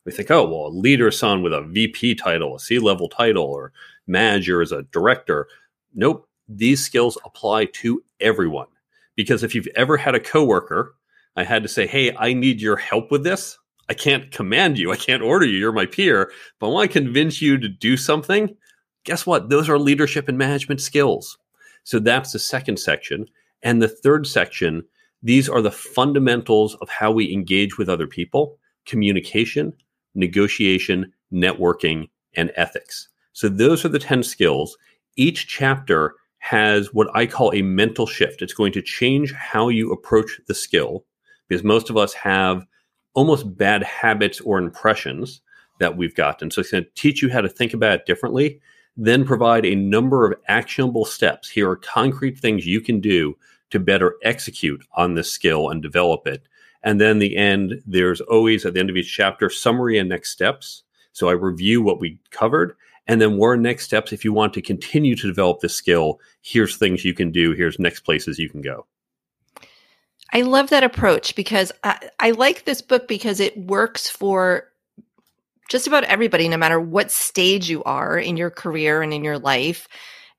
We 0.08 0.14
think, 0.14 0.30
oh, 0.30 0.48
well, 0.48 0.68
a 0.68 0.72
leader 0.72 1.10
son 1.10 1.42
with 1.42 1.52
a 1.52 1.60
VP 1.60 2.14
title, 2.14 2.56
a 2.56 2.58
C 2.58 2.78
level 2.78 3.10
title, 3.10 3.44
or 3.44 3.74
manager 4.06 4.62
as 4.62 4.72
a 4.72 4.84
director. 4.84 5.48
Nope. 5.94 6.26
These 6.48 6.82
skills 6.82 7.18
apply 7.26 7.66
to 7.66 8.02
everyone. 8.18 8.68
Because 9.16 9.42
if 9.42 9.54
you've 9.54 9.68
ever 9.76 9.98
had 9.98 10.14
a 10.14 10.20
coworker, 10.20 10.94
I 11.36 11.44
had 11.44 11.62
to 11.62 11.68
say, 11.68 11.86
hey, 11.86 12.16
I 12.16 12.32
need 12.32 12.58
your 12.58 12.78
help 12.78 13.10
with 13.10 13.22
this. 13.22 13.58
I 13.90 13.92
can't 13.92 14.30
command 14.30 14.78
you. 14.78 14.90
I 14.92 14.96
can't 14.96 15.22
order 15.22 15.44
you. 15.44 15.58
You're 15.58 15.72
my 15.72 15.84
peer. 15.84 16.32
But 16.58 16.68
I 16.68 16.70
want 16.70 16.90
to 16.90 17.00
convince 17.02 17.42
you 17.42 17.58
to 17.58 17.68
do 17.68 17.98
something. 17.98 18.56
Guess 19.04 19.26
what? 19.26 19.50
Those 19.50 19.68
are 19.68 19.78
leadership 19.78 20.26
and 20.26 20.38
management 20.38 20.80
skills. 20.80 21.36
So 21.84 21.98
that's 21.98 22.32
the 22.32 22.38
second 22.38 22.78
section. 22.78 23.26
And 23.62 23.82
the 23.82 23.88
third 23.88 24.26
section, 24.26 24.84
these 25.22 25.50
are 25.50 25.60
the 25.60 25.70
fundamentals 25.70 26.76
of 26.76 26.88
how 26.88 27.10
we 27.10 27.30
engage 27.30 27.76
with 27.76 27.90
other 27.90 28.06
people 28.06 28.58
communication, 28.86 29.74
negotiation, 30.14 31.12
networking, 31.32 32.08
and 32.34 32.52
ethics. 32.56 33.08
So 33.32 33.48
those 33.48 33.84
are 33.84 33.88
the 33.88 33.98
10 33.98 34.22
skills. 34.22 34.76
Each 35.16 35.46
chapter 35.46 36.14
has 36.38 36.94
what 36.94 37.08
I 37.14 37.26
call 37.26 37.52
a 37.52 37.62
mental 37.62 38.06
shift. 38.06 38.42
It's 38.42 38.54
going 38.54 38.72
to 38.72 38.82
change 38.82 39.32
how 39.32 39.68
you 39.68 39.92
approach 39.92 40.40
the 40.46 40.54
skill 40.54 41.04
because 41.48 41.64
most 41.64 41.90
of 41.90 41.96
us 41.96 42.14
have 42.14 42.64
almost 43.14 43.56
bad 43.56 43.82
habits 43.82 44.40
or 44.40 44.58
impressions 44.58 45.40
that 45.80 45.96
we've 45.96 46.14
gotten. 46.14 46.50
So 46.50 46.60
it's 46.60 46.70
going 46.70 46.84
to 46.84 46.90
teach 46.94 47.22
you 47.22 47.30
how 47.30 47.40
to 47.40 47.48
think 47.48 47.74
about 47.74 48.00
it 48.00 48.06
differently, 48.06 48.60
then 48.96 49.24
provide 49.24 49.64
a 49.64 49.74
number 49.74 50.26
of 50.26 50.38
actionable 50.48 51.04
steps. 51.04 51.48
Here 51.48 51.68
are 51.68 51.76
concrete 51.76 52.38
things 52.38 52.66
you 52.66 52.80
can 52.80 53.00
do 53.00 53.36
to 53.70 53.78
better 53.78 54.16
execute 54.22 54.84
on 54.94 55.14
this 55.14 55.30
skill 55.30 55.70
and 55.70 55.82
develop 55.82 56.26
it. 56.26 56.42
And 56.82 57.00
then 57.00 57.18
the 57.18 57.36
end, 57.36 57.82
there's 57.86 58.20
always 58.20 58.64
at 58.64 58.74
the 58.74 58.80
end 58.80 58.90
of 58.90 58.96
each 58.96 59.12
chapter 59.12 59.50
summary 59.50 59.98
and 59.98 60.08
next 60.08 60.30
steps. 60.30 60.84
So 61.12 61.28
I 61.28 61.32
review 61.32 61.82
what 61.82 62.00
we 62.00 62.18
covered. 62.30 62.76
And 63.06 63.20
then 63.20 63.36
what 63.36 63.48
are 63.48 63.56
next 63.56 63.84
steps 63.84 64.12
if 64.12 64.24
you 64.24 64.32
want 64.32 64.52
to 64.54 64.62
continue 64.62 65.16
to 65.16 65.26
develop 65.26 65.60
this 65.60 65.74
skill? 65.74 66.20
Here's 66.42 66.76
things 66.76 67.04
you 67.04 67.14
can 67.14 67.32
do. 67.32 67.52
Here's 67.52 67.78
next 67.78 68.00
places 68.00 68.38
you 68.38 68.48
can 68.48 68.60
go. 68.60 68.86
I 70.32 70.42
love 70.42 70.70
that 70.70 70.84
approach 70.84 71.34
because 71.34 71.72
I, 71.84 72.10
I 72.20 72.30
like 72.32 72.64
this 72.64 72.82
book 72.82 73.08
because 73.08 73.40
it 73.40 73.56
works 73.56 74.10
for 74.10 74.68
just 75.70 75.86
about 75.86 76.04
everybody, 76.04 76.48
no 76.48 76.56
matter 76.56 76.80
what 76.80 77.10
stage 77.10 77.68
you 77.68 77.82
are 77.84 78.18
in 78.18 78.36
your 78.36 78.50
career 78.50 79.02
and 79.02 79.12
in 79.12 79.24
your 79.24 79.38
life. 79.38 79.88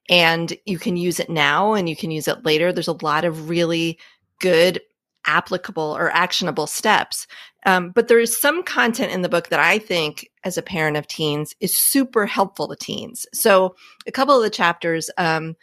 And 0.10 0.58
you 0.66 0.80
can 0.80 0.98
use 0.98 1.20
it 1.20 1.30
now 1.30 1.74
and 1.74 1.88
you 1.88 1.96
can 1.96 2.12
use 2.12 2.28
it 2.28 2.44
later. 2.44 2.74
There's 2.74 2.88
a 2.88 3.04
lot 3.04 3.26
of 3.26 3.50
really 3.50 4.00
good, 4.40 4.82
applicable, 5.26 5.96
or 5.98 6.10
actionable 6.12 6.66
steps. 6.66 7.28
Um, 7.66 7.92
but 7.92 8.08
there 8.08 8.20
is 8.20 8.40
some 8.40 8.64
content 8.64 9.12
in 9.12 9.22
the 9.22 9.30
book 9.30 9.50
that 9.50 9.60
I 9.60 9.78
think, 9.78 10.30
as 10.44 10.58
a 10.58 10.62
parent 10.62 10.98
of 10.98 11.08
teens, 11.08 11.54
is 11.60 11.78
super 11.78 12.26
helpful 12.26 12.68
to 12.70 12.76
teens. 12.76 13.26
So, 13.34 13.76
a 14.08 14.12
couple 14.12 14.36
of 14.36 14.44
the 14.44 14.50
chapters, 14.50 15.10
um, 15.18 15.56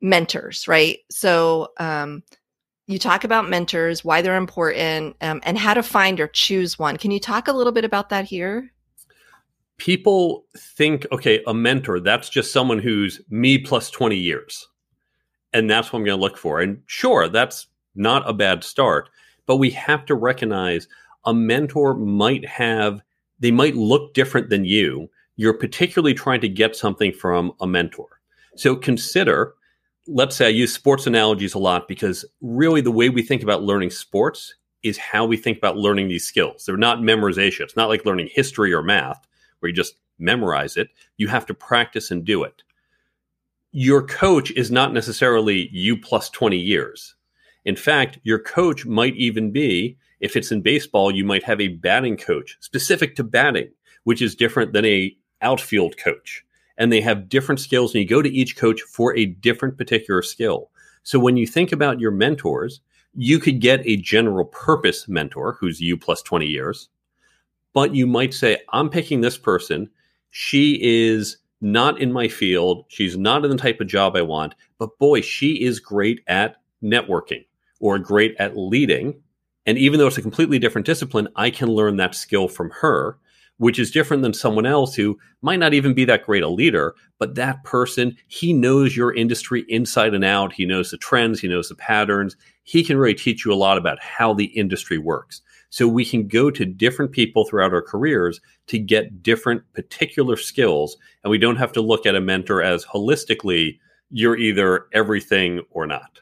mentors, 0.00 0.68
right? 0.68 0.98
So, 1.10 1.68
um, 1.78 2.22
you 2.86 2.98
talk 2.98 3.24
about 3.24 3.48
mentors, 3.48 4.04
why 4.04 4.22
they're 4.22 4.36
important, 4.36 5.16
um, 5.20 5.40
and 5.42 5.58
how 5.58 5.74
to 5.74 5.82
find 5.82 6.20
or 6.20 6.28
choose 6.28 6.78
one. 6.78 6.96
Can 6.96 7.10
you 7.10 7.20
talk 7.20 7.48
a 7.48 7.52
little 7.52 7.72
bit 7.72 7.84
about 7.84 8.10
that 8.10 8.26
here? 8.26 8.70
People 9.78 10.44
think, 10.56 11.06
okay, 11.12 11.42
a 11.46 11.54
mentor, 11.54 12.00
that's 12.00 12.28
just 12.28 12.52
someone 12.52 12.78
who's 12.78 13.20
me 13.30 13.58
plus 13.58 13.90
20 13.90 14.16
years. 14.16 14.68
And 15.52 15.70
that's 15.70 15.92
what 15.92 16.00
I'm 16.00 16.04
going 16.04 16.18
to 16.18 16.22
look 16.22 16.36
for. 16.36 16.60
And 16.60 16.82
sure, 16.86 17.28
that's 17.28 17.68
not 17.94 18.28
a 18.28 18.34
bad 18.34 18.62
start, 18.62 19.08
but 19.46 19.56
we 19.56 19.70
have 19.70 20.04
to 20.06 20.14
recognize 20.14 20.88
a 21.24 21.32
mentor 21.32 21.94
might 21.94 22.46
have, 22.46 23.00
they 23.38 23.50
might 23.50 23.76
look 23.76 24.14
different 24.14 24.50
than 24.50 24.64
you. 24.64 25.08
You're 25.36 25.54
particularly 25.54 26.14
trying 26.14 26.40
to 26.42 26.48
get 26.48 26.76
something 26.76 27.12
from 27.12 27.52
a 27.60 27.66
mentor. 27.66 28.20
So 28.56 28.74
consider, 28.74 29.54
let's 30.06 30.36
say 30.36 30.46
I 30.46 30.50
use 30.50 30.72
sports 30.72 31.06
analogies 31.06 31.54
a 31.54 31.58
lot 31.58 31.86
because 31.86 32.24
really 32.40 32.80
the 32.80 32.90
way 32.90 33.08
we 33.08 33.22
think 33.22 33.42
about 33.42 33.62
learning 33.62 33.90
sports 33.90 34.54
is 34.82 34.98
how 34.98 35.24
we 35.24 35.36
think 35.36 35.58
about 35.58 35.76
learning 35.76 36.08
these 36.08 36.24
skills. 36.24 36.64
They're 36.64 36.76
not 36.76 36.98
memorization. 36.98 37.60
It's 37.60 37.76
not 37.76 37.88
like 37.88 38.04
learning 38.04 38.30
history 38.32 38.72
or 38.72 38.82
math 38.82 39.27
where 39.58 39.68
you 39.70 39.76
just 39.76 39.94
memorize 40.18 40.76
it. 40.76 40.88
You 41.16 41.28
have 41.28 41.46
to 41.46 41.54
practice 41.54 42.10
and 42.10 42.24
do 42.24 42.42
it. 42.42 42.62
Your 43.72 44.06
coach 44.06 44.50
is 44.52 44.70
not 44.70 44.92
necessarily 44.92 45.68
you 45.72 45.96
plus 45.96 46.30
20 46.30 46.56
years. 46.56 47.14
In 47.64 47.76
fact, 47.76 48.18
your 48.22 48.38
coach 48.38 48.86
might 48.86 49.14
even 49.16 49.52
be, 49.52 49.98
if 50.20 50.36
it's 50.36 50.50
in 50.50 50.62
baseball, 50.62 51.14
you 51.14 51.24
might 51.24 51.44
have 51.44 51.60
a 51.60 51.68
batting 51.68 52.16
coach 52.16 52.56
specific 52.60 53.14
to 53.16 53.24
batting, 53.24 53.70
which 54.04 54.22
is 54.22 54.34
different 54.34 54.72
than 54.72 54.84
a 54.84 55.14
outfield 55.42 55.96
coach. 55.98 56.44
And 56.78 56.92
they 56.92 57.00
have 57.00 57.28
different 57.28 57.60
skills, 57.60 57.94
and 57.94 58.02
you 58.02 58.08
go 58.08 58.22
to 58.22 58.32
each 58.32 58.56
coach 58.56 58.80
for 58.82 59.14
a 59.16 59.26
different 59.26 59.76
particular 59.76 60.22
skill. 60.22 60.70
So 61.02 61.18
when 61.18 61.36
you 61.36 61.46
think 61.46 61.72
about 61.72 62.00
your 62.00 62.10
mentors, 62.10 62.80
you 63.14 63.38
could 63.38 63.60
get 63.60 63.86
a 63.86 63.96
general 63.96 64.44
purpose 64.44 65.08
mentor 65.08 65.56
who's 65.60 65.80
you 65.80 65.96
plus 65.96 66.22
20 66.22 66.46
years 66.46 66.88
but 67.78 67.94
you 67.94 68.08
might 68.08 68.34
say, 68.34 68.58
I'm 68.72 68.90
picking 68.90 69.20
this 69.20 69.38
person. 69.38 69.88
She 70.30 70.80
is 70.82 71.36
not 71.60 72.00
in 72.00 72.12
my 72.12 72.26
field. 72.26 72.84
She's 72.88 73.16
not 73.16 73.44
in 73.44 73.52
the 73.52 73.56
type 73.56 73.80
of 73.80 73.86
job 73.86 74.16
I 74.16 74.22
want, 74.22 74.56
but 74.78 74.98
boy, 74.98 75.20
she 75.20 75.62
is 75.62 75.78
great 75.78 76.18
at 76.26 76.56
networking 76.82 77.44
or 77.78 77.96
great 78.00 78.34
at 78.40 78.58
leading. 78.58 79.22
And 79.64 79.78
even 79.78 80.00
though 80.00 80.08
it's 80.08 80.18
a 80.18 80.22
completely 80.22 80.58
different 80.58 80.88
discipline, 80.88 81.28
I 81.36 81.50
can 81.50 81.68
learn 81.68 81.98
that 81.98 82.16
skill 82.16 82.48
from 82.48 82.70
her, 82.80 83.16
which 83.58 83.78
is 83.78 83.92
different 83.92 84.24
than 84.24 84.34
someone 84.34 84.66
else 84.66 84.96
who 84.96 85.16
might 85.40 85.60
not 85.60 85.72
even 85.72 85.94
be 85.94 86.04
that 86.06 86.26
great 86.26 86.42
a 86.42 86.48
leader, 86.48 86.96
but 87.20 87.36
that 87.36 87.62
person, 87.62 88.16
he 88.26 88.52
knows 88.52 88.96
your 88.96 89.14
industry 89.14 89.64
inside 89.68 90.14
and 90.14 90.24
out. 90.24 90.52
He 90.52 90.66
knows 90.66 90.90
the 90.90 90.98
trends, 90.98 91.38
he 91.38 91.46
knows 91.46 91.68
the 91.68 91.76
patterns. 91.76 92.34
He 92.64 92.82
can 92.82 92.98
really 92.98 93.14
teach 93.14 93.44
you 93.44 93.52
a 93.52 93.54
lot 93.54 93.78
about 93.78 94.02
how 94.02 94.34
the 94.34 94.46
industry 94.46 94.98
works. 94.98 95.42
So 95.70 95.86
we 95.86 96.04
can 96.04 96.28
go 96.28 96.50
to 96.50 96.64
different 96.64 97.12
people 97.12 97.44
throughout 97.44 97.74
our 97.74 97.82
careers 97.82 98.40
to 98.68 98.78
get 98.78 99.22
different 99.22 99.62
particular 99.74 100.36
skills. 100.36 100.96
And 101.22 101.30
we 101.30 101.38
don't 101.38 101.56
have 101.56 101.72
to 101.72 101.82
look 101.82 102.06
at 102.06 102.14
a 102.14 102.20
mentor 102.20 102.62
as 102.62 102.84
holistically, 102.84 103.78
you're 104.10 104.38
either 104.38 104.86
everything 104.92 105.62
or 105.70 105.86
not. 105.86 106.20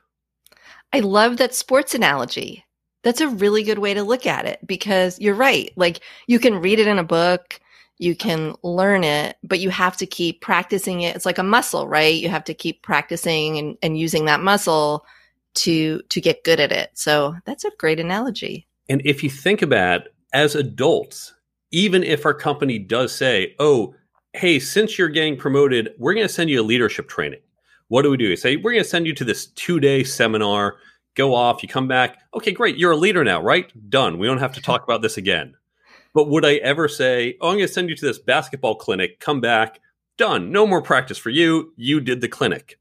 I 0.93 1.01
love 1.01 1.37
that 1.37 1.55
sports 1.55 1.95
analogy. 1.95 2.65
That's 3.03 3.21
a 3.21 3.29
really 3.29 3.63
good 3.63 3.79
way 3.79 3.95
to 3.95 4.03
look 4.03 4.27
at 4.27 4.47
it 4.47 4.67
because 4.67 5.21
you're 5.21 5.35
right. 5.35 5.71
Like 5.77 6.01
you 6.27 6.41
can 6.41 6.61
read 6.61 6.81
it 6.81 6.89
in 6.89 6.99
a 6.99 7.05
book, 7.05 7.61
you 7.99 8.17
can 8.17 8.55
learn 8.63 9.05
it, 9.05 9.37
but 9.45 9.61
you 9.61 9.71
have 9.71 9.97
to 9.99 10.07
keep 10.07 10.41
practicing 10.41 11.03
it. 11.03 11.15
It's 11.15 11.27
like 11.27 11.39
a 11.39 11.45
muscle, 11.45 11.87
right? 11.89 12.15
You 12.15 12.29
have 12.29 12.45
to 12.45 12.55
keep 12.55 12.83
practicing 12.83 13.59
and, 13.59 13.79
and 13.83 13.99
using 13.99 14.25
that 14.25 14.41
muscle 14.41 15.07
to 15.55 16.03
to 16.11 16.21
get 16.21 16.45
good 16.45 16.61
at 16.61 16.73
it. 16.73 16.91
So 16.95 17.37
that's 17.45 17.65
a 17.65 17.71
great 17.79 18.01
analogy. 18.01 18.67
And 18.89 19.03
if 19.05 19.23
you 19.23 19.31
think 19.31 19.63
about 19.63 20.03
as 20.33 20.55
adults, 20.55 21.35
even 21.71 22.03
if 22.03 22.25
our 22.25 22.35
company 22.35 22.79
does 22.79 23.15
say, 23.15 23.55
oh, 23.59 23.95
hey, 24.33 24.59
since 24.59 24.99
you're 24.99 25.09
getting 25.09 25.37
promoted, 25.37 25.95
we're 25.99 26.15
going 26.15 26.27
to 26.27 26.33
send 26.33 26.51
you 26.51 26.61
a 26.61 26.63
leadership 26.63 27.09
training. 27.09 27.41
What 27.89 28.03
do 28.03 28.11
we 28.11 28.17
do? 28.17 28.29
We 28.29 28.37
say, 28.37 28.57
we're 28.57 28.73
going 28.73 28.83
to 28.83 28.89
send 28.89 29.07
you 29.07 29.15
to 29.15 29.25
this 29.25 29.47
two 29.47 29.81
day 29.81 30.05
seminar, 30.05 30.77
go 31.15 31.35
off, 31.35 31.63
you 31.63 31.69
come 31.69 31.89
back. 31.89 32.19
Okay, 32.35 32.53
great. 32.53 32.77
You're 32.77 32.93
a 32.93 32.97
leader 32.97 33.25
now, 33.25 33.41
right? 33.43 33.73
Done. 33.91 34.19
We 34.19 34.27
don't 34.27 34.39
have 34.39 34.55
to 34.55 34.63
talk 34.63 34.85
about 34.85 35.03
this 35.03 35.17
again. 35.17 35.55
But 36.13 36.29
would 36.29 36.45
I 36.45 36.55
ever 36.57 36.89
say, 36.89 37.37
oh, 37.41 37.49
I'm 37.49 37.57
going 37.57 37.67
to 37.67 37.73
send 37.73 37.89
you 37.89 37.97
to 37.97 38.07
this 38.07 38.19
basketball 38.19 38.77
clinic, 38.77 39.21
come 39.21 39.41
back, 39.41 39.81
done. 40.17 40.51
No 40.51 40.67
more 40.67 40.83
practice 40.83 41.19
for 41.19 41.31
you. 41.31 41.73
You 41.77 42.01
did 42.01 42.21
the 42.21 42.29
clinic. 42.29 42.79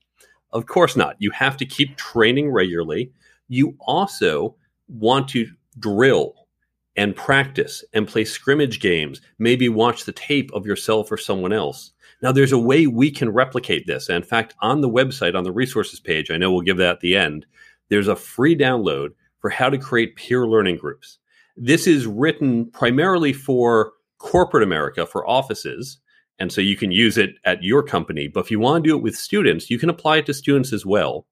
Of 0.51 0.67
course 0.67 0.95
not. 0.95 1.15
You 1.19 1.31
have 1.31 1.57
to 1.57 1.65
keep 1.65 1.97
training 1.97 2.49
regularly. 2.49 3.11
You 3.47 3.75
also 3.81 4.55
want 4.87 5.27
to 5.29 5.47
drill 5.79 6.47
and 6.95 7.15
practice 7.15 7.83
and 7.93 8.07
play 8.07 8.23
scrimmage 8.23 8.79
games, 8.79 9.21
maybe 9.37 9.67
watch 9.69 10.05
the 10.05 10.11
tape 10.11 10.51
of 10.53 10.65
yourself 10.65 11.11
or 11.11 11.17
someone 11.17 11.51
else. 11.51 11.91
Now, 12.21 12.31
there's 12.31 12.53
a 12.53 12.57
way 12.57 12.87
we 12.87 13.11
can 13.11 13.29
replicate 13.29 13.85
this. 13.85 14.09
in 14.09 14.23
fact, 14.23 14.55
on 14.61 14.81
the 14.81 14.89
website, 14.89 15.35
on 15.35 15.43
the 15.43 15.51
resources 15.51 15.99
page, 15.99 16.31
I 16.31 16.37
know 16.37 16.51
we'll 16.51 16.61
give 16.61 16.77
that 16.77 16.95
at 16.95 16.99
the 17.01 17.17
end, 17.17 17.45
there's 17.89 18.07
a 18.07 18.15
free 18.15 18.55
download 18.55 19.09
for 19.39 19.49
how 19.49 19.69
to 19.69 19.77
create 19.77 20.15
peer 20.15 20.47
learning 20.47 20.77
groups. 20.77 21.19
This 21.57 21.87
is 21.87 22.07
written 22.07 22.71
primarily 22.71 23.33
for 23.33 23.93
corporate 24.17 24.63
America, 24.63 25.05
for 25.05 25.27
offices. 25.29 25.99
And 26.39 26.51
so 26.51 26.61
you 26.61 26.75
can 26.75 26.91
use 26.91 27.17
it 27.17 27.35
at 27.45 27.63
your 27.63 27.83
company. 27.83 28.27
But 28.27 28.41
if 28.41 28.51
you 28.51 28.59
want 28.59 28.83
to 28.83 28.89
do 28.89 28.97
it 28.97 29.03
with 29.03 29.15
students, 29.15 29.69
you 29.69 29.77
can 29.77 29.89
apply 29.89 30.17
it 30.17 30.25
to 30.25 30.33
students 30.33 30.73
as 30.73 30.85
well. 30.85 31.25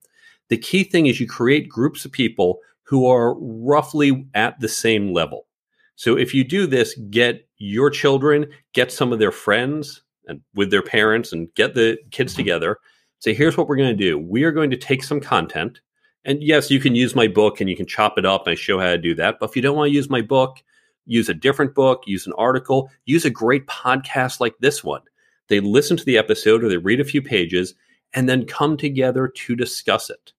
The 0.50 0.58
key 0.58 0.84
thing 0.84 1.08
is 1.08 1.20
you 1.20 1.28
create 1.28 1.68
groups 1.68 2.06
of 2.06 2.12
people 2.12 2.60
who 2.84 3.08
are 3.08 3.36
roughly 3.40 4.28
at 4.34 4.60
the 4.60 4.68
same 4.68 5.14
level. 5.14 5.48
So 5.96 6.18
if 6.18 6.34
you 6.34 6.44
do 6.44 6.68
this, 6.68 6.96
get 7.10 7.48
your 7.58 7.90
children, 7.90 8.48
get 8.74 8.92
some 8.92 9.14
of 9.14 9.20
their 9.20 9.32
friends 9.32 10.02
and 10.28 10.42
with 10.54 10.72
their 10.72 10.82
parents 10.82 11.32
and 11.32 11.54
get 11.56 11.76
the 11.76 11.98
kids 12.12 12.34
mm-hmm. 12.34 12.42
together. 12.42 12.78
Say, 13.20 13.34
here's 13.34 13.56
what 13.56 13.68
we're 13.68 13.78
going 13.78 13.96
to 13.96 14.04
do. 14.04 14.20
We 14.20 14.44
are 14.44 14.52
going 14.52 14.70
to 14.72 14.78
take 14.78 15.04
some 15.04 15.22
content. 15.22 15.80
And 16.26 16.42
yes, 16.42 16.72
you 16.72 16.80
can 16.80 16.96
use 16.96 17.16
my 17.16 17.28
book 17.28 17.62
and 17.62 17.70
you 17.70 17.76
can 17.76 17.86
chop 17.86 18.18
it 18.18 18.26
up 18.26 18.48
and 18.48 18.52
I 18.52 18.56
show 18.56 18.80
how 18.80 18.90
to 18.90 18.98
do 18.98 19.16
that. 19.16 19.38
But 19.40 19.50
if 19.50 19.56
you 19.56 19.62
don't 19.62 19.78
want 19.78 19.90
to 19.90 19.96
use 19.96 20.10
my 20.10 20.22
book, 20.22 20.62
use 21.06 21.30
a 21.30 21.34
different 21.34 21.76
book, 21.76 22.04
use 22.06 22.28
an 22.28 22.34
article, 22.38 22.90
use 23.06 23.26
a 23.26 23.30
great 23.30 23.68
podcast 23.68 24.40
like 24.40 24.56
this 24.60 24.84
one. 24.84 25.02
They 25.48 25.60
listen 25.60 25.98
to 25.98 26.06
the 26.06 26.18
episode 26.18 26.64
or 26.64 26.70
they 26.70 26.78
read 26.78 27.02
a 27.02 27.06
few 27.06 27.22
pages 27.22 27.76
and 28.14 28.28
then 28.28 28.46
come 28.46 28.78
together 28.78 29.28
to 29.28 29.56
discuss 29.56 30.10
it 30.10 30.34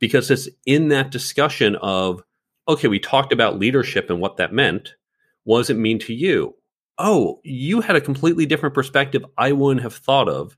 because 0.00 0.30
it's 0.30 0.48
in 0.66 0.88
that 0.88 1.10
discussion 1.10 1.76
of, 1.76 2.22
okay, 2.66 2.88
we 2.88 2.98
talked 2.98 3.32
about 3.32 3.58
leadership 3.58 4.10
and 4.10 4.20
what 4.20 4.38
that 4.38 4.52
meant. 4.52 4.94
What 5.44 5.58
does 5.58 5.70
it 5.70 5.76
mean 5.76 5.98
to 6.00 6.14
you? 6.14 6.56
Oh, 6.98 7.40
you 7.44 7.80
had 7.80 7.96
a 7.96 8.00
completely 8.00 8.46
different 8.46 8.74
perspective 8.74 9.24
I 9.38 9.52
wouldn't 9.52 9.82
have 9.82 9.94
thought 9.94 10.28
of. 10.28 10.56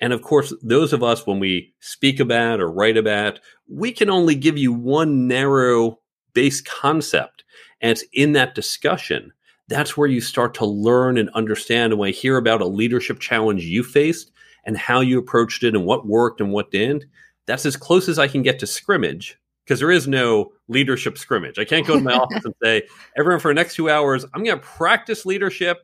And 0.00 0.12
of 0.12 0.22
course, 0.22 0.52
those 0.62 0.92
of 0.92 1.02
us, 1.02 1.26
when 1.26 1.40
we 1.40 1.74
speak 1.80 2.20
about 2.20 2.60
or 2.60 2.70
write 2.70 2.96
about, 2.96 3.40
we 3.68 3.92
can 3.92 4.10
only 4.10 4.34
give 4.34 4.58
you 4.58 4.72
one 4.72 5.26
narrow 5.28 6.00
base 6.34 6.60
concept. 6.60 7.44
And 7.80 7.92
it's 7.92 8.04
in 8.12 8.32
that 8.32 8.54
discussion 8.54 9.32
that's 9.68 9.96
where 9.96 10.08
you 10.08 10.20
start 10.20 10.54
to 10.54 10.66
learn 10.66 11.18
and 11.18 11.28
understand. 11.30 11.92
And 11.92 12.00
when 12.00 12.08
I 12.08 12.12
hear 12.12 12.36
about 12.36 12.62
a 12.62 12.66
leadership 12.66 13.20
challenge 13.20 13.64
you 13.64 13.84
faced 13.84 14.32
and 14.64 14.76
how 14.76 15.00
you 15.00 15.18
approached 15.18 15.62
it 15.62 15.74
and 15.74 15.84
what 15.84 16.06
worked 16.06 16.40
and 16.40 16.52
what 16.52 16.70
didn't, 16.70 17.04
that's 17.48 17.66
as 17.66 17.76
close 17.76 18.08
as 18.08 18.18
I 18.18 18.28
can 18.28 18.42
get 18.42 18.58
to 18.58 18.66
scrimmage 18.66 19.40
because 19.64 19.80
there 19.80 19.90
is 19.90 20.06
no 20.06 20.52
leadership 20.68 21.16
scrimmage. 21.16 21.58
I 21.58 21.64
can't 21.64 21.86
go 21.86 21.96
to 21.96 22.04
my 22.04 22.12
office 22.18 22.44
and 22.44 22.54
say, 22.62 22.82
everyone, 23.16 23.40
for 23.40 23.50
the 23.50 23.54
next 23.54 23.74
two 23.74 23.88
hours, 23.88 24.24
I'm 24.34 24.44
going 24.44 24.60
to 24.60 24.64
practice 24.64 25.24
leadership. 25.24 25.78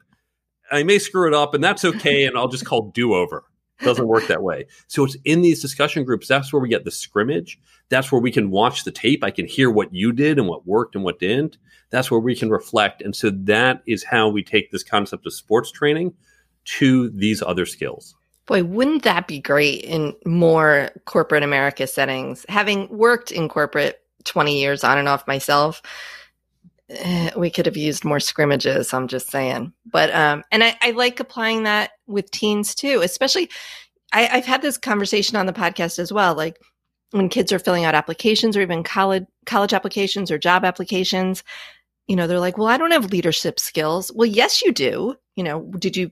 I 0.70 0.82
may 0.82 0.98
screw 0.98 1.26
it 1.26 1.34
up, 1.34 1.54
and 1.54 1.64
that's 1.64 1.84
okay. 1.84 2.26
And 2.26 2.36
I'll 2.36 2.48
just 2.48 2.66
call 2.66 2.90
do 2.90 3.14
over. 3.14 3.44
Doesn't 3.80 4.06
work 4.06 4.26
that 4.28 4.42
way. 4.42 4.66
So 4.88 5.04
it's 5.04 5.16
in 5.24 5.40
these 5.40 5.60
discussion 5.60 6.04
groups. 6.04 6.28
That's 6.28 6.52
where 6.52 6.60
we 6.60 6.68
get 6.68 6.84
the 6.84 6.90
scrimmage. 6.90 7.58
That's 7.88 8.12
where 8.12 8.20
we 8.20 8.30
can 8.30 8.50
watch 8.50 8.84
the 8.84 8.92
tape. 8.92 9.24
I 9.24 9.30
can 9.30 9.46
hear 9.46 9.70
what 9.70 9.92
you 9.92 10.12
did 10.12 10.38
and 10.38 10.46
what 10.46 10.66
worked 10.66 10.94
and 10.94 11.02
what 11.02 11.18
didn't. 11.18 11.58
That's 11.90 12.10
where 12.10 12.20
we 12.20 12.36
can 12.36 12.50
reflect. 12.50 13.02
And 13.02 13.16
so 13.16 13.30
that 13.30 13.82
is 13.86 14.04
how 14.04 14.28
we 14.28 14.44
take 14.44 14.70
this 14.70 14.84
concept 14.84 15.26
of 15.26 15.32
sports 15.32 15.72
training 15.72 16.14
to 16.76 17.10
these 17.10 17.42
other 17.42 17.66
skills. 17.66 18.14
Boy, 18.46 18.62
wouldn't 18.62 19.04
that 19.04 19.26
be 19.26 19.40
great 19.40 19.82
in 19.82 20.14
more 20.26 20.90
corporate 21.06 21.42
America 21.42 21.86
settings? 21.86 22.44
Having 22.48 22.88
worked 22.88 23.32
in 23.32 23.48
corporate 23.48 24.00
20 24.24 24.58
years 24.58 24.84
on 24.84 24.98
and 24.98 25.08
off 25.08 25.26
myself, 25.26 25.80
eh, 26.90 27.30
we 27.36 27.50
could 27.50 27.66
have 27.66 27.76
used 27.76 28.04
more 28.04 28.20
scrimmages. 28.20 28.92
I'm 28.92 29.08
just 29.08 29.30
saying. 29.30 29.72
But, 29.86 30.14
um, 30.14 30.44
and 30.52 30.62
I, 30.62 30.76
I 30.82 30.90
like 30.90 31.20
applying 31.20 31.62
that 31.62 31.92
with 32.06 32.30
teens 32.30 32.74
too, 32.74 33.00
especially 33.02 33.48
I, 34.12 34.28
I've 34.30 34.46
had 34.46 34.62
this 34.62 34.78
conversation 34.78 35.36
on 35.36 35.46
the 35.46 35.52
podcast 35.52 35.98
as 35.98 36.12
well. 36.12 36.34
Like 36.34 36.58
when 37.10 37.28
kids 37.28 37.52
are 37.52 37.58
filling 37.58 37.84
out 37.84 37.94
applications 37.94 38.56
or 38.56 38.60
even 38.60 38.82
college, 38.82 39.24
college 39.46 39.72
applications 39.72 40.30
or 40.30 40.38
job 40.38 40.64
applications, 40.64 41.42
you 42.06 42.16
know, 42.16 42.26
they're 42.26 42.40
like, 42.40 42.58
well, 42.58 42.68
I 42.68 42.76
don't 42.76 42.90
have 42.90 43.10
leadership 43.10 43.58
skills. 43.58 44.12
Well, 44.14 44.26
yes, 44.26 44.62
you 44.62 44.72
do. 44.72 45.16
You 45.36 45.44
know, 45.44 45.62
did 45.78 45.96
you 45.96 46.10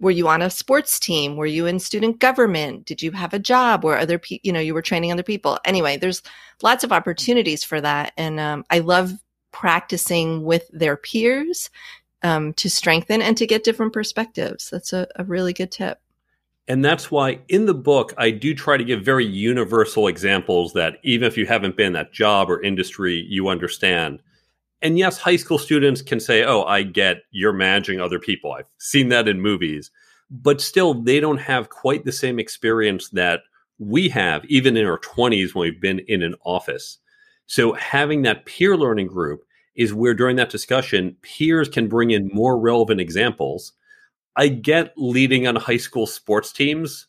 were 0.00 0.10
you 0.10 0.28
on 0.28 0.42
a 0.42 0.50
sports 0.50 0.98
team 0.98 1.36
were 1.36 1.46
you 1.46 1.66
in 1.66 1.78
student 1.78 2.18
government 2.18 2.84
did 2.84 3.02
you 3.02 3.10
have 3.12 3.34
a 3.34 3.38
job 3.38 3.84
where 3.84 3.98
other 3.98 4.18
people 4.18 4.40
you 4.44 4.52
know 4.52 4.60
you 4.60 4.74
were 4.74 4.82
training 4.82 5.12
other 5.12 5.22
people 5.22 5.58
anyway 5.64 5.96
there's 5.96 6.22
lots 6.62 6.84
of 6.84 6.92
opportunities 6.92 7.64
for 7.64 7.80
that 7.80 8.12
and 8.16 8.38
um, 8.38 8.64
i 8.70 8.78
love 8.78 9.12
practicing 9.52 10.44
with 10.44 10.68
their 10.72 10.96
peers 10.96 11.70
um, 12.22 12.52
to 12.54 12.68
strengthen 12.68 13.22
and 13.22 13.36
to 13.36 13.46
get 13.46 13.64
different 13.64 13.92
perspectives. 13.92 14.70
That's 14.70 14.92
a, 14.92 15.06
a 15.16 15.24
really 15.24 15.52
good 15.52 15.70
tip. 15.70 16.00
And 16.66 16.84
that's 16.84 17.10
why 17.10 17.40
in 17.48 17.64
the 17.64 17.74
book, 17.74 18.12
I 18.18 18.30
do 18.30 18.54
try 18.54 18.76
to 18.76 18.84
give 18.84 19.02
very 19.02 19.24
universal 19.24 20.06
examples 20.06 20.74
that 20.74 20.98
even 21.02 21.26
if 21.26 21.38
you 21.38 21.46
haven't 21.46 21.76
been 21.76 21.88
in 21.88 21.92
that 21.94 22.12
job 22.12 22.50
or 22.50 22.62
industry, 22.62 23.24
you 23.28 23.48
understand. 23.48 24.22
And 24.80 24.98
yes, 24.98 25.18
high 25.18 25.36
school 25.36 25.58
students 25.58 26.02
can 26.02 26.20
say, 26.20 26.44
Oh, 26.44 26.62
I 26.62 26.82
get 26.82 27.22
you're 27.30 27.52
managing 27.52 28.00
other 28.00 28.18
people. 28.18 28.52
I've 28.52 28.70
seen 28.78 29.08
that 29.08 29.28
in 29.28 29.40
movies. 29.40 29.90
But 30.30 30.60
still, 30.60 30.94
they 30.94 31.20
don't 31.20 31.38
have 31.38 31.70
quite 31.70 32.04
the 32.04 32.12
same 32.12 32.38
experience 32.38 33.08
that 33.10 33.40
we 33.78 34.08
have, 34.10 34.44
even 34.46 34.76
in 34.76 34.86
our 34.86 34.98
20s 34.98 35.54
when 35.54 35.62
we've 35.62 35.80
been 35.80 36.00
in 36.00 36.22
an 36.22 36.34
office. 36.44 36.98
So 37.46 37.72
having 37.72 38.22
that 38.22 38.44
peer 38.44 38.76
learning 38.76 39.06
group 39.06 39.44
is 39.74 39.94
where 39.94 40.12
during 40.12 40.36
that 40.36 40.50
discussion, 40.50 41.16
peers 41.22 41.68
can 41.68 41.88
bring 41.88 42.10
in 42.10 42.30
more 42.32 42.58
relevant 42.58 43.00
examples. 43.00 43.72
I 44.36 44.48
get 44.48 44.92
leading 44.96 45.46
on 45.46 45.56
high 45.56 45.76
school 45.78 46.06
sports 46.06 46.52
teams 46.52 47.06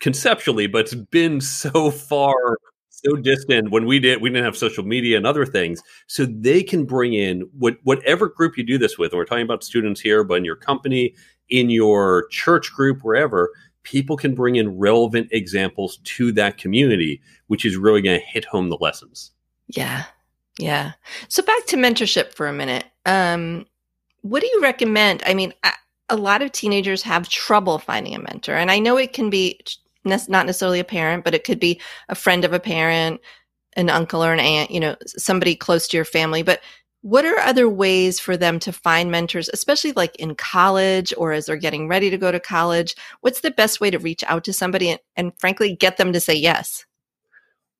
conceptually, 0.00 0.66
but 0.66 0.80
it's 0.80 0.94
been 0.94 1.40
so 1.40 1.90
far, 1.90 2.58
so 3.04 3.16
distant 3.16 3.70
when 3.70 3.86
we 3.86 3.98
did 3.98 4.20
we 4.20 4.30
didn't 4.30 4.44
have 4.44 4.56
social 4.56 4.84
media 4.84 5.16
and 5.16 5.26
other 5.26 5.46
things. 5.46 5.82
So 6.06 6.26
they 6.26 6.62
can 6.62 6.84
bring 6.84 7.14
in 7.14 7.48
what 7.58 7.78
whatever 7.82 8.28
group 8.28 8.56
you 8.56 8.64
do 8.64 8.78
this 8.78 8.98
with, 8.98 9.12
and 9.12 9.18
we're 9.18 9.24
talking 9.24 9.44
about 9.44 9.64
students 9.64 10.00
here, 10.00 10.24
but 10.24 10.34
in 10.34 10.44
your 10.44 10.56
company, 10.56 11.14
in 11.48 11.70
your 11.70 12.26
church 12.30 12.72
group, 12.72 13.00
wherever, 13.02 13.50
people 13.82 14.16
can 14.16 14.34
bring 14.34 14.56
in 14.56 14.78
relevant 14.78 15.28
examples 15.32 15.98
to 16.04 16.32
that 16.32 16.58
community, 16.58 17.20
which 17.46 17.64
is 17.64 17.76
really 17.76 18.02
going 18.02 18.20
to 18.20 18.26
hit 18.26 18.44
home 18.44 18.68
the 18.68 18.78
lessons. 18.80 19.32
Yeah. 19.68 20.04
Yeah. 20.58 20.92
So 21.28 21.42
back 21.42 21.66
to 21.66 21.76
mentorship 21.76 22.34
for 22.34 22.46
a 22.46 22.52
minute. 22.52 22.84
Um, 23.06 23.66
what 24.22 24.42
do 24.42 24.48
you 24.52 24.60
recommend? 24.60 25.22
I 25.24 25.34
mean, 25.34 25.54
a 26.10 26.16
lot 26.16 26.42
of 26.42 26.52
teenagers 26.52 27.02
have 27.02 27.28
trouble 27.28 27.78
finding 27.78 28.14
a 28.14 28.18
mentor, 28.18 28.54
and 28.54 28.70
I 28.70 28.78
know 28.78 28.98
it 28.98 29.12
can 29.12 29.30
be 29.30 29.58
not 30.04 30.46
necessarily 30.46 30.80
a 30.80 30.84
parent, 30.84 31.24
but 31.24 31.34
it 31.34 31.44
could 31.44 31.60
be 31.60 31.80
a 32.08 32.14
friend 32.14 32.44
of 32.44 32.52
a 32.52 32.60
parent, 32.60 33.20
an 33.74 33.90
uncle 33.90 34.24
or 34.24 34.32
an 34.32 34.40
aunt, 34.40 34.70
you 34.70 34.80
know, 34.80 34.96
somebody 35.06 35.54
close 35.54 35.86
to 35.88 35.96
your 35.96 36.04
family. 36.04 36.42
But 36.42 36.60
what 37.02 37.24
are 37.24 37.38
other 37.38 37.68
ways 37.68 38.20
for 38.20 38.36
them 38.36 38.58
to 38.60 38.72
find 38.72 39.10
mentors, 39.10 39.48
especially 39.48 39.92
like 39.92 40.14
in 40.16 40.34
college 40.34 41.14
or 41.16 41.32
as 41.32 41.46
they're 41.46 41.56
getting 41.56 41.88
ready 41.88 42.10
to 42.10 42.18
go 42.18 42.30
to 42.30 42.40
college? 42.40 42.94
What's 43.22 43.40
the 43.40 43.50
best 43.50 43.80
way 43.80 43.90
to 43.90 43.98
reach 43.98 44.22
out 44.24 44.44
to 44.44 44.52
somebody 44.52 44.90
and, 44.90 45.00
and 45.16 45.32
frankly 45.38 45.74
get 45.74 45.96
them 45.96 46.12
to 46.12 46.20
say 46.20 46.34
yes? 46.34 46.84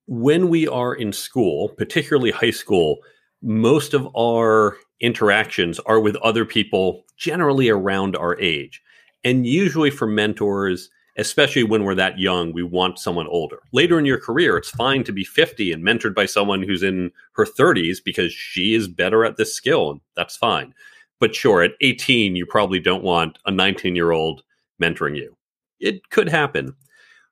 When 0.07 0.49
we 0.49 0.67
are 0.67 0.95
in 0.95 1.13
school, 1.13 1.69
particularly 1.69 2.31
high 2.31 2.51
school, 2.51 2.97
most 3.43 3.93
of 3.93 4.07
our 4.15 4.77
interactions 4.99 5.79
are 5.79 5.99
with 5.99 6.15
other 6.17 6.45
people 6.45 7.03
generally 7.15 7.69
around 7.69 8.15
our 8.15 8.39
age. 8.39 8.81
And 9.23 9.45
usually 9.45 9.91
for 9.91 10.07
mentors, 10.07 10.89
especially 11.21 11.61
when 11.61 11.83
we're 11.83 11.95
that 11.95 12.17
young, 12.17 12.51
we 12.51 12.63
want 12.63 12.97
someone 12.97 13.27
older. 13.27 13.59
Later 13.71 13.99
in 13.99 14.05
your 14.05 14.19
career, 14.19 14.57
it's 14.57 14.71
fine 14.71 15.03
to 15.03 15.11
be 15.11 15.23
50 15.23 15.71
and 15.71 15.83
mentored 15.83 16.15
by 16.15 16.25
someone 16.25 16.63
who's 16.63 16.81
in 16.81 17.11
her 17.33 17.45
30s 17.45 17.97
because 18.03 18.33
she 18.33 18.73
is 18.73 18.87
better 18.87 19.23
at 19.23 19.37
this 19.37 19.53
skill, 19.53 19.91
and 19.91 20.01
that's 20.15 20.35
fine. 20.35 20.73
But 21.19 21.35
sure, 21.35 21.61
at 21.61 21.73
18, 21.81 22.35
you 22.35 22.47
probably 22.47 22.79
don't 22.79 23.03
want 23.03 23.37
a 23.45 23.51
19 23.51 23.95
year 23.95 24.11
old 24.11 24.41
mentoring 24.81 25.15
you. 25.15 25.37
It 25.79 26.09
could 26.09 26.27
happen. 26.27 26.75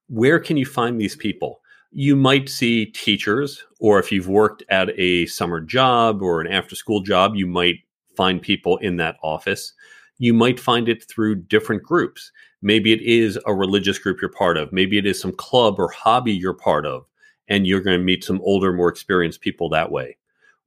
Where 0.07 0.39
can 0.39 0.55
you 0.55 0.67
find 0.67 1.01
these 1.01 1.15
people? 1.15 1.61
You 1.91 2.15
might 2.15 2.47
see 2.47 2.85
teachers, 2.85 3.63
or 3.79 3.97
if 3.97 4.11
you've 4.11 4.27
worked 4.27 4.63
at 4.69 4.91
a 4.99 5.25
summer 5.25 5.59
job 5.59 6.21
or 6.21 6.41
an 6.41 6.47
after 6.47 6.75
school 6.75 7.01
job, 7.01 7.35
you 7.35 7.47
might 7.47 7.77
find 8.15 8.39
people 8.39 8.77
in 8.77 8.97
that 8.97 9.17
office. 9.23 9.73
You 10.19 10.35
might 10.35 10.59
find 10.59 10.87
it 10.87 11.03
through 11.09 11.43
different 11.43 11.81
groups 11.81 12.31
Maybe 12.61 12.91
it 12.91 13.01
is 13.01 13.39
a 13.45 13.53
religious 13.53 13.99
group 13.99 14.19
you're 14.21 14.31
part 14.31 14.57
of. 14.57 14.73
Maybe 14.73 14.97
it 14.97 15.05
is 15.05 15.19
some 15.19 15.31
club 15.31 15.79
or 15.79 15.89
hobby 15.89 16.33
you're 16.33 16.53
part 16.53 16.85
of, 16.85 17.05
and 17.47 17.65
you're 17.65 17.81
going 17.81 17.97
to 17.97 18.03
meet 18.03 18.23
some 18.23 18.41
older, 18.41 18.73
more 18.73 18.89
experienced 18.89 19.41
people 19.41 19.69
that 19.69 19.91
way. 19.91 20.17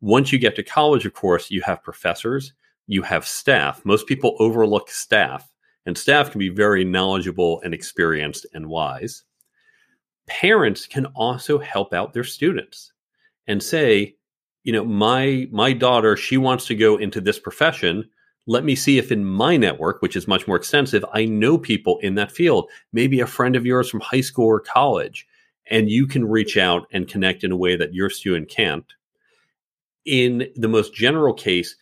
Once 0.00 0.32
you 0.32 0.38
get 0.38 0.56
to 0.56 0.62
college, 0.62 1.04
of 1.04 1.12
course, 1.12 1.50
you 1.50 1.60
have 1.62 1.82
professors, 1.82 2.54
you 2.86 3.02
have 3.02 3.26
staff. 3.26 3.84
Most 3.84 4.06
people 4.06 4.36
overlook 4.38 4.90
staff, 4.90 5.52
and 5.86 5.96
staff 5.96 6.30
can 6.30 6.38
be 6.38 6.48
very 6.48 6.84
knowledgeable 6.84 7.60
and 7.62 7.74
experienced 7.74 8.46
and 8.54 8.66
wise. 8.66 9.24
Parents 10.26 10.86
can 10.86 11.06
also 11.06 11.58
help 11.58 11.92
out 11.92 12.12
their 12.12 12.24
students 12.24 12.92
and 13.46 13.62
say, 13.62 14.16
you 14.64 14.72
know, 14.72 14.84
my 14.84 15.48
my 15.50 15.72
daughter, 15.72 16.16
she 16.16 16.36
wants 16.36 16.66
to 16.66 16.74
go 16.74 16.96
into 16.96 17.20
this 17.20 17.38
profession 17.38 18.08
let 18.46 18.64
me 18.64 18.74
see 18.74 18.98
if 18.98 19.12
in 19.12 19.24
my 19.24 19.56
network, 19.56 20.02
which 20.02 20.16
is 20.16 20.26
much 20.26 20.46
more 20.46 20.56
extensive, 20.56 21.04
I 21.12 21.24
know 21.24 21.58
people 21.58 21.98
in 21.98 22.16
that 22.16 22.32
field, 22.32 22.68
maybe 22.92 23.20
a 23.20 23.26
friend 23.26 23.54
of 23.54 23.66
yours 23.66 23.88
from 23.88 24.00
high 24.00 24.20
school 24.20 24.46
or 24.46 24.60
college, 24.60 25.26
and 25.70 25.88
you 25.88 26.06
can 26.06 26.28
reach 26.28 26.56
out 26.56 26.86
and 26.92 27.08
connect 27.08 27.44
in 27.44 27.52
a 27.52 27.56
way 27.56 27.76
that 27.76 27.94
your 27.94 28.10
student 28.10 28.48
can't. 28.48 28.92
In 30.04 30.48
the 30.56 30.68
most 30.68 30.94
general 30.94 31.32
case, 31.32 31.76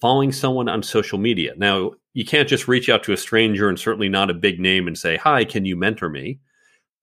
following 0.00 0.32
someone 0.32 0.68
on 0.68 0.82
social 0.82 1.18
media. 1.18 1.54
Now, 1.56 1.92
you 2.12 2.24
can't 2.24 2.48
just 2.48 2.68
reach 2.68 2.88
out 2.88 3.02
to 3.04 3.12
a 3.12 3.16
stranger 3.16 3.68
and 3.68 3.78
certainly 3.78 4.08
not 4.08 4.30
a 4.30 4.34
big 4.34 4.60
name 4.60 4.86
and 4.86 4.98
say, 4.98 5.16
Hi, 5.16 5.44
can 5.44 5.64
you 5.64 5.76
mentor 5.76 6.08
me? 6.08 6.40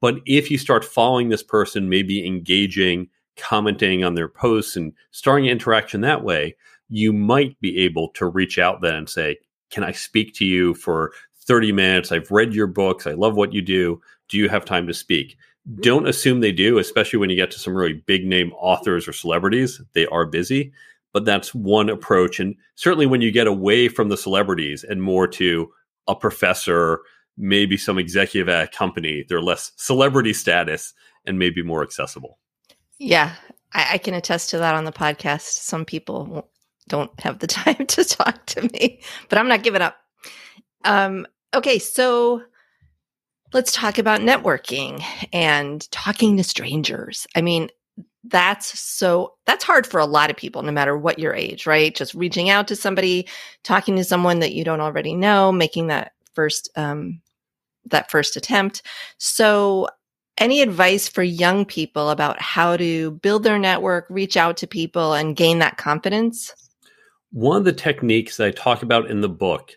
But 0.02 0.16
if 0.26 0.52
you 0.52 0.58
start 0.58 0.86
following 0.86 1.30
this 1.30 1.42
person, 1.42 1.90
maybe 1.90 2.26
engaging, 2.28 3.08
commenting 3.38 4.04
on 4.04 4.14
their 4.14 4.28
posts 4.28 4.76
and 4.76 4.94
starting 5.12 5.48
interaction 5.48 6.02
that 6.02 6.24
way, 6.24 6.56
you 6.90 7.14
might 7.14 7.60
be 7.62 7.80
able 7.80 8.10
to 8.10 8.28
reach 8.28 8.58
out 8.58 8.82
then 8.82 8.96
and 8.96 9.10
say, 9.10 9.38
Can 9.70 9.84
I 9.84 9.92
speak 9.92 10.34
to 10.36 10.46
you 10.46 10.74
for 10.74 11.12
30 11.46 11.72
minutes? 11.72 12.12
I've 12.12 12.32
read 12.32 12.54
your 12.54 12.68
books. 12.68 13.08
I 13.08 13.12
love 13.12 13.36
what 13.36 13.54
you 13.54 13.62
do. 13.62 14.02
Do 14.28 14.38
you 14.38 14.50
have 14.50 14.66
time 14.66 14.88
to 14.88 14.94
speak? 14.94 15.38
Don't 15.82 16.08
assume 16.08 16.40
they 16.40 16.52
do, 16.52 16.80
especially 16.80 17.20
when 17.20 17.30
you 17.30 17.36
get 17.36 17.52
to 17.52 17.60
some 17.60 17.76
really 17.76 17.94
big 17.94 18.26
name 18.26 18.52
authors 18.54 19.08
or 19.08 19.14
celebrities. 19.14 19.82
They 19.94 20.06
are 20.08 20.26
busy, 20.26 20.72
but 21.14 21.26
that's 21.26 21.54
one 21.54 21.90
approach. 21.90 22.40
And 22.40 22.56
certainly 22.76 23.06
when 23.06 23.22
you 23.22 23.32
get 23.32 23.48
away 23.48 23.88
from 23.88 24.10
the 24.10 24.18
celebrities 24.18 24.84
and 24.84 25.02
more 25.02 25.28
to 25.28 25.72
a 26.08 26.16
professor, 26.16 27.02
maybe 27.38 27.78
some 27.78 28.00
executive 28.00 28.50
at 28.50 28.64
a 28.64 28.68
company, 28.68 29.26
they're 29.28 29.42
less 29.42 29.72
celebrity 29.76 30.34
status 30.34 30.94
and 31.26 31.38
maybe 31.38 31.62
more 31.62 31.84
accessible. 31.84 32.40
Yeah, 32.98 33.34
I, 33.74 33.94
I, 33.94 33.98
can 33.98 34.14
attest 34.14 34.50
to 34.50 34.58
that 34.58 34.76
on 34.76 34.84
the 34.84 34.92
podcast. 34.92 35.44
Some 35.44 35.86
people 35.86 36.50
don't 36.90 37.18
have 37.22 37.40
the 37.40 37.48
time 37.48 37.86
to 37.88 38.04
talk 38.04 38.46
to 38.48 38.62
me, 38.74 39.02
but 39.30 39.38
I'm 39.38 39.48
not 39.48 39.64
giving 39.64 39.82
up. 39.82 39.98
Um, 40.86 41.26
okay, 41.54 41.80
so 41.80 42.44
let's 43.54 43.72
talk 43.72 43.98
about 43.98 44.22
networking 44.22 45.04
and 45.34 45.90
talking 45.92 46.38
to 46.38 46.44
strangers. 46.44 47.26
I 47.36 47.42
mean, 47.42 47.70
that's 48.26 48.78
so 48.80 49.34
that's 49.46 49.64
hard 49.64 49.88
for 49.88 50.00
a 50.00 50.06
lot 50.06 50.30
of 50.30 50.36
people 50.36 50.62
no 50.62 50.72
matter 50.72 50.98
what 50.98 51.20
your 51.20 51.34
age 51.34 51.66
right 51.66 51.96
just 51.96 52.14
reaching 52.14 52.50
out 52.50 52.68
to 52.68 52.76
somebody 52.76 53.28
talking 53.64 53.96
to 53.96 54.04
someone 54.04 54.40
that 54.40 54.54
you 54.54 54.64
don't 54.64 54.82
already 54.82 55.14
know 55.16 55.52
making 55.52 55.88
that 55.88 56.12
first 56.34 56.70
um 56.76 57.22
that 57.86 58.12
first 58.12 58.36
attempt 58.36 58.82
so 59.20 59.88
any 60.38 60.62
advice 60.62 61.08
for 61.08 61.24
young 61.24 61.66
people 61.66 62.10
about 62.10 62.42
how 62.42 62.76
to 62.76 63.12
build 63.12 63.44
their 63.44 63.58
network 63.60 64.06
reach 64.10 64.36
out 64.36 64.58
to 64.58 64.68
people 64.68 65.14
and 65.14 65.38
gain 65.38 65.60
that 65.60 65.78
confidence 65.78 66.54
one 67.32 67.58
of 67.58 67.66
the 67.66 67.74
techniques 67.74 68.38
that 68.38 68.48
I 68.48 68.52
talk 68.52 68.82
about 68.82 69.10
in 69.10 69.22
the 69.22 69.30
book 69.30 69.72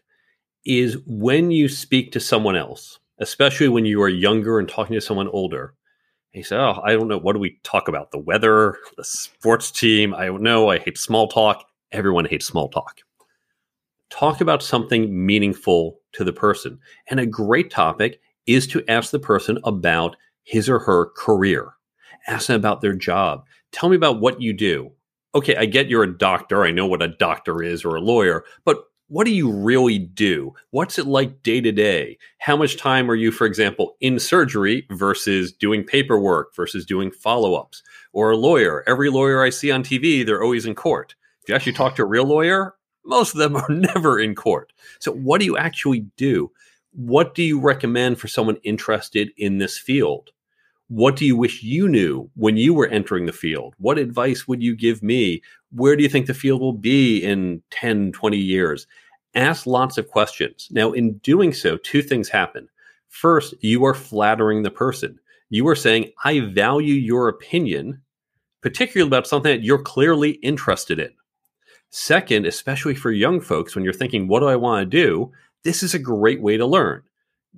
is 0.65 0.97
when 1.07 1.51
you 1.51 1.69
speak 1.69 2.13
to 2.13 2.21
someone 2.21 2.57
else, 2.57 2.99
especially 3.19 3.69
when 3.69 3.85
you 3.85 4.01
are 4.03 4.09
younger 4.09 4.59
and 4.59 4.69
talking 4.69 4.95
to 4.95 5.01
someone 5.01 5.29
older. 5.29 5.75
he 6.31 6.43
said, 6.43 6.61
Oh, 6.61 6.81
I 6.85 6.93
don't 6.93 7.09
know. 7.09 7.19
What 7.19 7.35
do 7.35 7.39
we 7.39 7.59
talk 7.63 7.89
about? 7.89 8.11
The 8.11 8.19
weather, 8.19 8.77
the 8.97 9.05
sports 9.05 9.71
team? 9.71 10.15
I 10.15 10.27
don't 10.27 10.43
know. 10.43 10.71
I 10.71 10.79
hate 10.79 10.97
small 10.97 11.29
talk. 11.29 11.67
Everyone 11.91 12.25
hates 12.25 12.47
small 12.47 12.69
talk. 12.69 13.01
Talk 14.09 14.41
about 14.41 14.63
something 14.63 15.27
meaningful 15.27 16.01
to 16.13 16.25
the 16.25 16.33
person. 16.33 16.79
And 17.09 17.21
a 17.21 17.27
great 17.27 17.71
topic 17.71 18.21
is 18.47 18.67
to 18.69 18.85
ask 18.89 19.11
the 19.11 19.19
person 19.19 19.59
about 19.65 20.17
his 20.45 20.69
or 20.69 20.79
her 20.81 21.11
career. 21.17 21.75
Ask 22.27 22.47
them 22.47 22.57
about 22.57 22.81
their 22.81 22.95
job. 22.95 23.45
Tell 23.73 23.89
me 23.89 23.97
about 23.97 24.21
what 24.21 24.41
you 24.41 24.53
do 24.53 24.93
okay, 25.35 25.57
I 25.57 25.67
get 25.67 25.89
you're 25.89 26.03
a 26.03 26.19
doctor. 26.19 26.65
I 26.65 26.71
know 26.71 26.87
what 26.87 27.03
a 27.03 27.09
doctor 27.09 27.63
is 27.63 27.85
or 27.85 27.97
a 27.97 28.01
lawyer, 28.01 28.45
but 28.65 28.85
what 29.09 29.25
do 29.25 29.31
you 29.31 29.53
really 29.53 29.99
do? 29.99 30.55
What's 30.71 30.99
it 30.99 31.07
like 31.07 31.43
day 31.43 31.61
to 31.61 31.71
day? 31.71 32.17
How 32.39 32.57
much 32.57 32.79
time 32.79 33.11
are 33.11 33.15
you, 33.15 33.31
for 33.31 33.47
example, 33.47 33.95
in 34.01 34.19
surgery 34.19 34.87
versus 34.91 35.53
doing 35.53 35.85
paperwork 35.85 36.57
versus 36.57 36.87
doing 36.87 37.11
follow 37.11 37.55
ups? 37.55 37.83
Or 38.15 38.31
a 38.31 38.39
lawyer. 38.39 38.83
Every 38.87 39.11
lawyer 39.11 39.43
I 39.43 39.51
see 39.51 39.71
on 39.71 39.83
TV, 39.83 40.25
they're 40.25 40.43
always 40.43 40.65
in 40.65 40.75
court. 40.75 41.15
If 41.43 41.49
you 41.51 41.55
actually 41.55 41.75
talk 41.75 41.97
to 41.97 42.03
a 42.03 42.07
real 42.07 42.25
lawyer, 42.25 42.75
most 43.05 43.35
of 43.35 43.39
them 43.39 43.57
are 43.57 43.69
never 43.69 44.19
in 44.19 44.35
court. 44.35 44.73
So, 44.99 45.13
what 45.13 45.41
do 45.41 45.45
you 45.45 45.59
actually 45.59 46.07
do? 46.17 46.51
What 46.93 47.35
do 47.35 47.43
you 47.43 47.61
recommend 47.61 48.19
for 48.19 48.29
someone 48.29 48.57
interested 48.65 49.31
in 49.37 49.59
this 49.59 49.77
field? 49.77 50.31
What 50.95 51.17
do 51.17 51.25
you 51.25 51.37
wish 51.37 51.63
you 51.63 51.89
knew 51.89 52.31
when 52.35 52.59
you 52.59 52.75
were 52.75 52.87
entering 52.87 53.25
the 53.25 53.33
field? 53.33 53.75
What 53.79 53.99
advice 53.99 54.47
would 54.47 54.63
you 54.63 54.77
give 54.77 55.03
me? 55.03 55.41
Where 55.71 55.97
do 55.97 56.03
you 56.03 56.09
think 56.09 56.27
the 56.27 56.35
field 56.35 56.61
will 56.61 56.75
be 56.75 57.19
in 57.25 57.63
10, 57.71 58.13
20 58.13 58.37
years? 58.37 58.87
ask 59.35 59.67
lots 59.67 59.97
of 59.99 60.09
questions. 60.09 60.69
Now, 60.71 60.93
in 60.93 61.19
doing 61.19 61.53
so, 61.53 61.77
two 61.79 62.03
things 62.03 62.29
happen. 62.29 62.69
First, 63.09 63.55
you 63.61 63.85
are 63.85 63.95
flattering 63.95 64.63
the 64.63 64.71
person. 64.71 65.19
You 65.51 65.67
are 65.69 65.77
saying, 65.77 66.13
I 66.25 66.41
value 66.41 66.95
your 66.95 67.29
opinion, 67.29 68.03
particularly 68.61 69.09
about 69.09 69.27
something 69.27 69.51
that 69.51 69.65
you're 69.65 69.83
clearly 69.83 70.33
interested 70.33 70.99
in. 70.99 71.11
Second, 71.91 72.47
especially 72.47 72.95
for 72.95 73.11
young 73.11 73.41
folks, 73.41 73.75
when 73.75 73.85
you're 73.85 73.93
thinking, 73.93 74.29
what 74.29 74.41
do 74.41 74.47
I 74.49 74.57
want 74.57 74.83
to 74.83 74.87
do? 74.87 75.33
This 75.63 75.83
is 75.83 75.95
a 75.95 75.99
great 75.99 76.41
way 76.41 76.57
to 76.57 76.67
learn. 76.67 77.03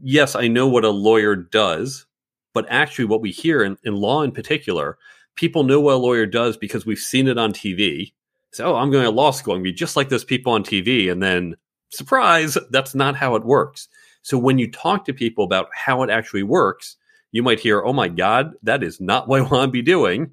Yes, 0.02 0.34
I 0.34 0.48
know 0.48 0.66
what 0.66 0.84
a 0.84 0.90
lawyer 0.90 1.36
does, 1.36 2.06
but 2.54 2.66
actually, 2.70 3.04
what 3.04 3.20
we 3.20 3.30
hear 3.30 3.62
in, 3.62 3.76
in 3.84 3.96
law 3.96 4.22
in 4.22 4.32
particular, 4.32 4.96
people 5.34 5.64
know 5.64 5.80
what 5.80 5.94
a 5.94 5.98
lawyer 5.98 6.24
does 6.24 6.56
because 6.56 6.86
we've 6.86 6.98
seen 6.98 7.28
it 7.28 7.36
on 7.36 7.52
TV. 7.52 8.12
So, 8.52 8.72
oh, 8.72 8.76
I'm 8.76 8.90
going 8.90 9.04
to 9.04 9.10
law 9.10 9.32
school 9.32 9.54
and 9.54 9.64
be 9.64 9.72
just 9.72 9.96
like 9.96 10.08
those 10.08 10.24
people 10.24 10.52
on 10.52 10.62
TV. 10.62 11.10
And 11.10 11.22
then, 11.22 11.56
surprise, 11.90 12.56
that's 12.70 12.94
not 12.94 13.16
how 13.16 13.34
it 13.34 13.44
works. 13.44 13.88
So, 14.22 14.38
when 14.38 14.58
you 14.58 14.70
talk 14.70 15.04
to 15.04 15.12
people 15.12 15.44
about 15.44 15.66
how 15.74 16.02
it 16.02 16.10
actually 16.10 16.44
works, 16.44 16.96
you 17.32 17.42
might 17.42 17.60
hear, 17.60 17.82
oh 17.82 17.92
my 17.92 18.08
God, 18.08 18.52
that 18.62 18.82
is 18.82 19.00
not 19.00 19.28
what 19.28 19.40
I 19.40 19.44
want 19.44 19.68
to 19.68 19.72
be 19.72 19.82
doing 19.82 20.30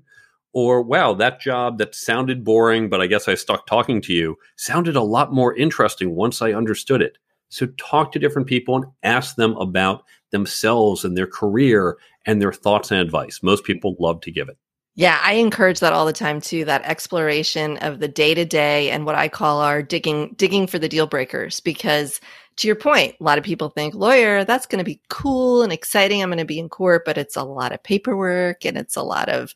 or 0.53 0.81
wow, 0.81 1.13
that 1.13 1.39
job 1.39 1.77
that 1.77 1.95
sounded 1.95 2.43
boring, 2.43 2.89
but 2.89 3.01
I 3.01 3.07
guess 3.07 3.27
I 3.27 3.36
stuck 3.36 3.65
talking 3.65 4.01
to 4.01 4.13
you 4.13 4.38
sounded 4.57 4.95
a 4.95 5.01
lot 5.01 5.34
more 5.34 5.55
interesting 5.55 6.15
once 6.15 6.41
I 6.41 6.51
understood 6.51 7.01
it. 7.01 7.17
So 7.49 7.67
talk 7.77 8.12
to 8.12 8.19
different 8.19 8.47
people 8.47 8.75
and 8.75 8.86
ask 9.03 9.36
them 9.36 9.55
about 9.57 10.03
themselves 10.32 11.06
and 11.06 11.17
their 11.17 11.28
career 11.28 11.98
and 12.26 12.41
their 12.41 12.54
thoughts 12.54 12.91
and 12.91 13.00
advice. 13.00 13.41
Most 13.44 13.63
people 13.63 13.96
love 14.00 14.22
to 14.22 14.32
give 14.32 14.50
it. 14.50 14.58
Yeah, 14.96 15.20
I 15.24 15.34
encourage 15.34 15.80
that 15.80 15.94
all 15.94 16.06
the 16.06 16.12
time 16.12 16.41
too, 16.41 16.65
that 16.65 16.84
exploration 16.84 17.78
of 17.78 18.00
the 18.00 18.10
day 18.10 18.34
to 18.34 18.44
day 18.44 18.91
and 18.91 19.06
what 19.06 19.15
I 19.15 19.30
call 19.30 19.62
our 19.62 19.82
digging 19.82 20.34
digging 20.36 20.67
for 20.67 20.80
the 20.80 20.89
deal 20.89 21.08
breakers 21.08 21.62
because 21.62 22.20
to 22.58 22.67
your 22.67 22.76
point, 22.76 23.15
a 23.20 23.24
lot 23.24 23.38
of 23.38 23.46
people 23.46 23.70
think 23.70 23.96
lawyer, 23.96 24.44
that's 24.44 24.65
going 24.65 24.80
to 24.80 24.86
be 24.86 25.02
cool 25.10 25.63
and 25.63 25.72
exciting. 25.72 26.22
I'm 26.22 26.30
going 26.30 26.39
to 26.39 26.46
be 26.46 26.60
in 26.60 26.67
court, 26.67 27.04
but 27.06 27.17
it's 27.17 27.38
a 27.38 27.44
lot 27.44 27.72
of 27.72 27.82
paperwork 27.82 28.65
and 28.65 28.78
it's 28.78 28.98
a 28.98 29.02
lot 29.02 29.30
of 29.30 29.56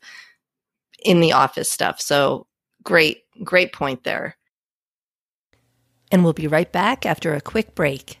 in 1.04 1.20
the 1.20 1.32
office 1.32 1.70
stuff. 1.70 2.00
So 2.00 2.46
great, 2.82 3.24
great 3.44 3.74
point 3.74 4.04
there. 4.04 4.36
And 6.10 6.24
we'll 6.24 6.32
be 6.32 6.48
right 6.48 6.70
back 6.70 7.04
after 7.04 7.34
a 7.34 7.40
quick 7.40 7.74
break. 7.74 8.20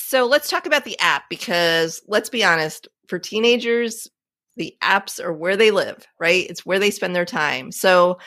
So 0.00 0.26
let's 0.26 0.48
talk 0.48 0.64
about 0.64 0.84
the 0.84 0.98
app 1.00 1.24
because 1.28 2.00
let's 2.06 2.30
be 2.30 2.44
honest, 2.44 2.86
for 3.08 3.18
teenagers, 3.18 4.08
the 4.56 4.76
apps 4.82 5.22
are 5.22 5.32
where 5.32 5.56
they 5.56 5.70
live, 5.70 6.06
right? 6.20 6.46
It's 6.48 6.64
where 6.64 6.78
they 6.78 6.90
spend 6.90 7.16
their 7.16 7.24
time. 7.24 7.72
So 7.72 8.18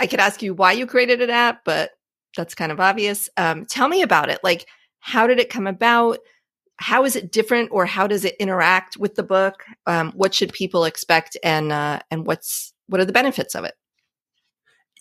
I 0.00 0.08
could 0.08 0.20
ask 0.20 0.42
you 0.42 0.52
why 0.52 0.72
you 0.72 0.84
created 0.84 1.22
an 1.22 1.30
app, 1.30 1.60
but 1.64 1.92
that's 2.36 2.54
kind 2.54 2.72
of 2.72 2.80
obvious. 2.80 3.28
Um, 3.36 3.66
tell 3.66 3.88
me 3.88 4.02
about 4.02 4.30
it. 4.30 4.40
Like, 4.42 4.66
how 4.98 5.26
did 5.26 5.38
it 5.38 5.48
come 5.48 5.66
about? 5.66 6.18
how 6.78 7.04
is 7.04 7.16
it 7.16 7.32
different 7.32 7.70
or 7.72 7.86
how 7.86 8.06
does 8.06 8.24
it 8.24 8.36
interact 8.38 8.98
with 8.98 9.14
the 9.14 9.22
book 9.22 9.64
um, 9.86 10.12
what 10.12 10.34
should 10.34 10.52
people 10.52 10.84
expect 10.84 11.34
and 11.42 11.72
uh, 11.72 11.98
and 12.10 12.26
what's 12.26 12.74
what 12.88 13.00
are 13.00 13.04
the 13.06 13.12
benefits 13.12 13.54
of 13.54 13.64
it 13.64 13.72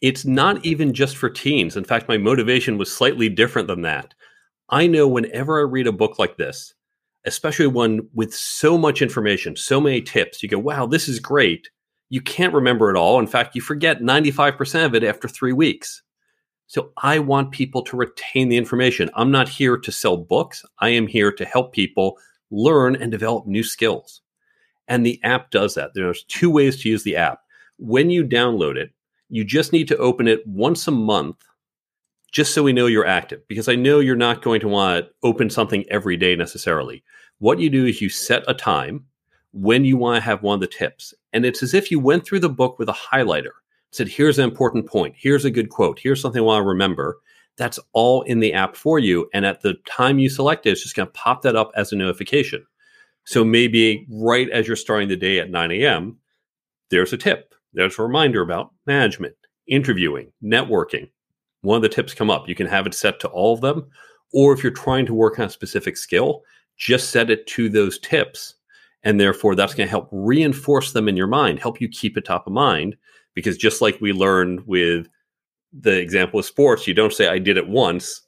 it's 0.01 0.23
not 0.23 0.63
even 0.65 0.93
just 0.93 1.17
for 1.17 1.29
teens 1.29 1.75
in 1.75 1.83
fact 1.83 2.07
my 2.07 2.17
motivation 2.17 2.77
was 2.77 2.89
slightly 2.89 3.27
different 3.27 3.67
than 3.67 3.81
that 3.81 4.13
i 4.69 4.87
know 4.87 5.07
whenever 5.07 5.59
i 5.59 5.63
read 5.63 5.87
a 5.87 5.91
book 5.91 6.19
like 6.19 6.37
this 6.37 6.73
especially 7.25 7.67
one 7.67 8.01
with 8.13 8.33
so 8.33 8.77
much 8.77 9.01
information 9.01 9.55
so 9.55 9.79
many 9.81 10.01
tips 10.01 10.41
you 10.41 10.49
go 10.49 10.59
wow 10.59 10.85
this 10.85 11.07
is 11.07 11.19
great 11.19 11.69
you 12.09 12.21
can't 12.21 12.53
remember 12.53 12.89
it 12.89 12.97
all 12.97 13.19
in 13.19 13.27
fact 13.27 13.55
you 13.55 13.61
forget 13.61 14.01
95% 14.01 14.85
of 14.85 14.93
it 14.93 15.03
after 15.03 15.27
three 15.27 15.53
weeks 15.53 16.03
so 16.67 16.91
I 16.97 17.19
want 17.19 17.51
people 17.51 17.83
to 17.83 17.97
retain 17.97 18.49
the 18.49 18.57
information. 18.57 19.09
I'm 19.13 19.31
not 19.31 19.47
here 19.47 19.77
to 19.77 19.91
sell 19.91 20.17
books. 20.17 20.65
I 20.79 20.89
am 20.89 21.07
here 21.07 21.31
to 21.31 21.45
help 21.45 21.73
people 21.73 22.17
learn 22.49 22.95
and 22.95 23.11
develop 23.11 23.45
new 23.45 23.63
skills. 23.63 24.21
And 24.87 25.05
the 25.05 25.19
app 25.23 25.51
does 25.51 25.75
that. 25.75 25.91
There's 25.93 26.23
two 26.23 26.49
ways 26.49 26.81
to 26.81 26.89
use 26.89 27.03
the 27.03 27.15
app. 27.15 27.41
When 27.77 28.09
you 28.09 28.23
download 28.23 28.77
it, 28.77 28.91
you 29.29 29.43
just 29.43 29.73
need 29.73 29.87
to 29.89 29.97
open 29.97 30.27
it 30.27 30.45
once 30.47 30.87
a 30.87 30.91
month 30.91 31.37
just 32.35 32.53
so 32.53 32.61
we 32.61 32.73
know 32.73 32.85
you're 32.85 33.07
active 33.07 33.47
because 33.47 33.69
I 33.69 33.75
know 33.75 33.99
you're 33.99 34.17
not 34.17 34.41
going 34.41 34.59
to 34.59 34.67
want 34.67 35.05
to 35.05 35.11
open 35.23 35.49
something 35.49 35.85
every 35.89 36.17
day 36.17 36.35
necessarily. 36.35 37.01
What 37.39 37.59
you 37.59 37.69
do 37.69 37.85
is 37.85 38.01
you 38.01 38.09
set 38.09 38.43
a 38.45 38.53
time 38.53 39.05
when 39.53 39.85
you 39.85 39.95
want 39.95 40.17
to 40.17 40.25
have 40.25 40.43
one 40.43 40.55
of 40.55 40.59
the 40.59 40.67
tips. 40.67 41.13
And 41.31 41.45
it's 41.45 41.63
as 41.63 41.73
if 41.73 41.89
you 41.89 41.97
went 41.97 42.25
through 42.25 42.41
the 42.41 42.49
book 42.49 42.77
with 42.77 42.89
a 42.89 42.93
highlighter 43.13 43.51
said, 43.91 44.09
here's 44.09 44.37
an 44.37 44.43
important 44.43 44.85
point. 44.85 45.15
Here's 45.17 45.45
a 45.45 45.49
good 45.49 45.69
quote. 45.69 45.97
Here's 45.97 46.21
something 46.21 46.41
I 46.41 46.43
want 46.43 46.63
to 46.63 46.67
remember. 46.67 47.19
That's 47.55 47.79
all 47.93 48.23
in 48.23 48.41
the 48.41 48.51
app 48.51 48.75
for 48.75 48.99
you. 48.99 49.29
And 49.33 49.45
at 49.45 49.61
the 49.61 49.75
time 49.87 50.19
you 50.19 50.27
select 50.27 50.65
it, 50.65 50.71
it's 50.71 50.83
just 50.83 50.97
going 50.97 51.07
to 51.07 51.13
pop 51.13 51.43
that 51.43 51.55
up 51.55 51.71
as 51.77 51.93
a 51.93 51.95
notification. 51.95 52.65
So 53.23 53.45
maybe 53.45 54.05
right 54.11 54.49
as 54.49 54.67
you're 54.67 54.75
starting 54.75 55.07
the 55.07 55.15
day 55.15 55.39
at 55.39 55.49
9 55.49 55.71
a.m., 55.71 56.17
there's 56.91 57.13
a 57.13 57.17
tip. 57.17 57.55
There's 57.71 57.97
a 57.97 58.03
reminder 58.03 58.41
about 58.41 58.73
management, 58.85 59.35
interviewing, 59.67 60.33
networking. 60.43 61.09
One 61.65 61.75
of 61.77 61.81
the 61.81 61.89
tips 61.89 62.13
come 62.13 62.29
up. 62.29 62.47
You 62.47 62.55
can 62.55 62.67
have 62.67 62.87
it 62.87 62.93
set 62.93 63.19
to 63.21 63.27
all 63.29 63.53
of 63.53 63.61
them. 63.61 63.87
Or 64.33 64.53
if 64.53 64.63
you're 64.63 64.71
trying 64.71 65.05
to 65.07 65.13
work 65.13 65.39
on 65.39 65.47
a 65.47 65.49
specific 65.49 65.97
skill, 65.97 66.43
just 66.77 67.09
set 67.09 67.29
it 67.29 67.47
to 67.47 67.69
those 67.69 67.99
tips. 67.99 68.55
And 69.03 69.19
therefore, 69.19 69.55
that's 69.55 69.73
going 69.73 69.87
to 69.87 69.91
help 69.91 70.09
reinforce 70.11 70.93
them 70.93 71.07
in 71.07 71.17
your 71.17 71.27
mind, 71.27 71.59
help 71.59 71.81
you 71.81 71.87
keep 71.87 72.17
it 72.17 72.25
top 72.25 72.47
of 72.47 72.53
mind 72.53 72.95
because 73.33 73.57
just 73.57 73.81
like 73.81 73.99
we 74.01 74.13
learned 74.13 74.65
with 74.65 75.07
the 75.73 75.99
example 75.99 76.39
of 76.39 76.45
sports, 76.45 76.87
you 76.87 76.93
don't 76.93 77.13
say, 77.13 77.27
I 77.27 77.37
did 77.37 77.57
it 77.57 77.67
once, 77.67 78.21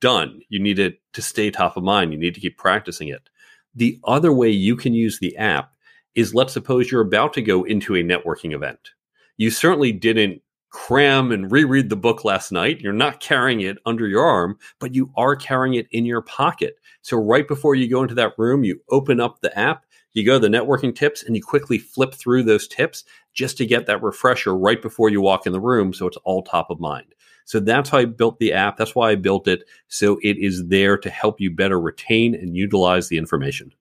done. 0.00 0.40
You 0.48 0.60
need 0.60 0.78
it 0.78 1.00
to 1.14 1.22
stay 1.22 1.50
top 1.50 1.76
of 1.76 1.82
mind. 1.82 2.12
You 2.12 2.18
need 2.18 2.34
to 2.34 2.40
keep 2.40 2.58
practicing 2.58 3.08
it. 3.08 3.28
The 3.74 3.98
other 4.04 4.32
way 4.32 4.50
you 4.50 4.76
can 4.76 4.94
use 4.94 5.18
the 5.18 5.36
app 5.36 5.72
is 6.14 6.34
let's 6.34 6.52
suppose 6.52 6.90
you're 6.90 7.00
about 7.00 7.32
to 7.34 7.42
go 7.42 7.64
into 7.64 7.94
a 7.94 8.02
networking 8.02 8.52
event. 8.52 8.90
You 9.36 9.50
certainly 9.50 9.92
didn't 9.92 10.42
cram 10.70 11.32
and 11.32 11.50
reread 11.50 11.88
the 11.88 11.96
book 11.96 12.24
last 12.24 12.52
night. 12.52 12.80
You're 12.80 12.92
not 12.92 13.20
carrying 13.20 13.60
it 13.60 13.78
under 13.84 14.06
your 14.06 14.24
arm, 14.24 14.58
but 14.78 14.94
you 14.94 15.10
are 15.16 15.36
carrying 15.36 15.74
it 15.74 15.88
in 15.90 16.06
your 16.06 16.22
pocket. 16.22 16.78
So 17.02 17.16
right 17.16 17.46
before 17.46 17.74
you 17.74 17.88
go 17.88 18.02
into 18.02 18.14
that 18.14 18.38
room, 18.38 18.64
you 18.64 18.80
open 18.88 19.20
up 19.20 19.40
the 19.40 19.56
app, 19.58 19.84
you 20.12 20.24
go 20.24 20.34
to 20.34 20.38
the 20.38 20.48
networking 20.48 20.94
tips, 20.94 21.22
and 21.22 21.36
you 21.36 21.42
quickly 21.42 21.78
flip 21.78 22.14
through 22.14 22.44
those 22.44 22.68
tips 22.68 23.04
just 23.34 23.56
to 23.58 23.66
get 23.66 23.86
that 23.86 24.02
refresher 24.02 24.56
right 24.56 24.80
before 24.80 25.08
you 25.08 25.20
walk 25.20 25.46
in 25.46 25.52
the 25.52 25.60
room 25.60 25.92
so 25.92 26.06
it's 26.06 26.16
all 26.18 26.42
top 26.42 26.70
of 26.70 26.80
mind. 26.80 27.14
So 27.44 27.58
that's 27.58 27.90
how 27.90 27.98
I 27.98 28.04
built 28.04 28.38
the 28.38 28.52
app. 28.52 28.76
That's 28.76 28.94
why 28.94 29.10
I 29.10 29.16
built 29.16 29.48
it. 29.48 29.64
So 29.88 30.20
it 30.22 30.38
is 30.38 30.68
there 30.68 30.96
to 30.98 31.10
help 31.10 31.40
you 31.40 31.50
better 31.50 31.80
retain 31.80 32.34
and 32.34 32.56
utilize 32.56 33.08
the 33.08 33.18
information. 33.18 33.72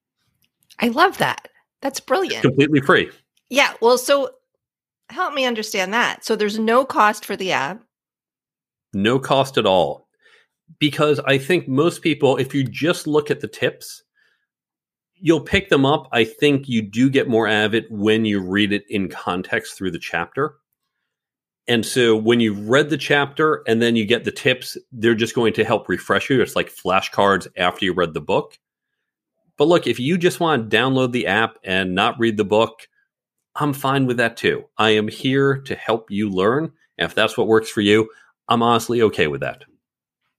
I 0.80 0.88
love 0.88 1.20
that. 1.20 1.50
That's 1.82 2.00
brilliant. 2.00 2.38
It's 2.38 2.42
completely 2.42 2.82
free. 2.82 3.12
Yeah. 3.50 3.74
Well, 3.82 3.98
so 3.98 4.32
help 5.10 5.34
me 5.34 5.46
understand 5.46 5.94
that. 5.94 6.24
So 6.24 6.36
there's 6.36 6.60
no 6.60 6.86
cost 6.86 7.26
for 7.26 7.36
the 7.36 7.52
app. 7.52 7.84
No 8.94 9.20
cost 9.20 9.58
at 9.58 9.66
all. 9.66 10.08
Because 10.80 11.20
I 11.22 11.38
think 11.38 11.68
most 11.68 12.02
people, 12.02 12.38
if 12.38 12.54
you 12.54 12.64
just 12.64 13.08
look 13.08 13.32
at 13.32 13.40
the 13.40 13.48
tips, 13.48 14.04
you'll 15.16 15.42
pick 15.42 15.70
them 15.70 15.86
up. 15.86 16.08
I 16.12 16.24
think 16.24 16.70
you 16.70 16.82
do 16.82 17.10
get 17.10 17.28
more 17.28 17.48
out 17.48 17.66
of 17.66 17.74
it 17.74 17.92
when 17.92 18.26
you 18.26 18.40
read 18.40 18.72
it 18.72 18.84
in 18.88 19.10
context 19.10 19.78
through 19.78 19.92
the 19.92 20.00
chapter. 20.00 20.56
And 21.68 21.86
so 21.86 22.16
when 22.16 22.40
you've 22.40 22.70
read 22.70 22.90
the 22.90 22.98
chapter 22.98 23.64
and 23.68 23.82
then 23.82 23.96
you 23.96 24.06
get 24.06 24.24
the 24.24 24.32
tips, 24.32 24.78
they're 24.92 25.14
just 25.16 25.36
going 25.36 25.54
to 25.54 25.64
help 25.64 25.90
refresh 25.90 26.30
you. 26.30 26.42
It's 26.42 26.56
like 26.56 26.74
flashcards 26.74 27.48
after 27.58 27.86
you 27.86 27.94
read 27.94 28.14
the 28.14 28.22
book. 28.22 28.58
But 29.58 29.68
look, 29.68 29.86
if 29.86 30.00
you 30.00 30.18
just 30.18 30.40
want 30.40 30.70
to 30.70 30.78
download 30.78 31.12
the 31.12 31.28
app 31.28 31.58
and 31.64 31.94
not 31.94 32.18
read 32.18 32.38
the 32.38 32.46
book, 32.46 32.88
I'm 33.60 33.74
fine 33.74 34.06
with 34.06 34.18
that 34.18 34.38
too. 34.38 34.66
I 34.78 34.92
am 34.92 35.08
here 35.08 35.58
to 35.58 35.76
help 35.76 36.10
you 36.10 36.30
learn. 36.30 36.72
And 36.98 37.06
if 37.10 37.16
that's 37.16 37.38
what 37.38 37.48
works 37.48 37.70
for 37.70 37.82
you, 37.82 38.10
I'm 38.48 38.64
honestly 38.64 39.02
okay 39.04 39.28
with 39.28 39.42
that. 39.42 39.64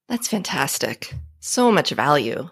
That's 0.09 0.29
fantastic. 0.29 1.15
So 1.41 1.71
much 1.71 1.91
value. 1.91 2.49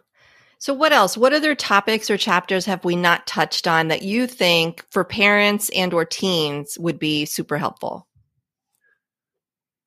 So 0.58 0.74
what 0.74 0.92
else? 0.92 1.16
What 1.16 1.32
other 1.32 1.54
topics 1.54 2.10
or 2.10 2.16
chapters 2.16 2.64
have 2.66 2.84
we 2.84 2.96
not 2.96 3.26
touched 3.26 3.66
on 3.66 3.88
that 3.88 4.02
you 4.02 4.26
think 4.26 4.84
for 4.90 5.04
parents 5.04 5.70
and 5.74 5.94
or 5.94 6.04
teens 6.04 6.76
would 6.78 6.98
be 6.98 7.24
super 7.24 7.58
helpful? 7.58 8.08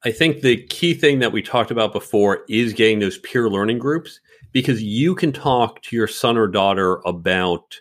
I 0.03 0.11
think 0.11 0.41
the 0.41 0.65
key 0.67 0.93
thing 0.93 1.19
that 1.19 1.31
we 1.31 1.41
talked 1.41 1.71
about 1.71 1.93
before 1.93 2.43
is 2.49 2.73
getting 2.73 2.99
those 2.99 3.19
peer 3.19 3.49
learning 3.49 3.79
groups 3.79 4.19
because 4.51 4.81
you 4.81 5.13
can 5.13 5.31
talk 5.31 5.81
to 5.83 5.95
your 5.95 6.07
son 6.07 6.37
or 6.37 6.47
daughter 6.47 7.01
about 7.05 7.79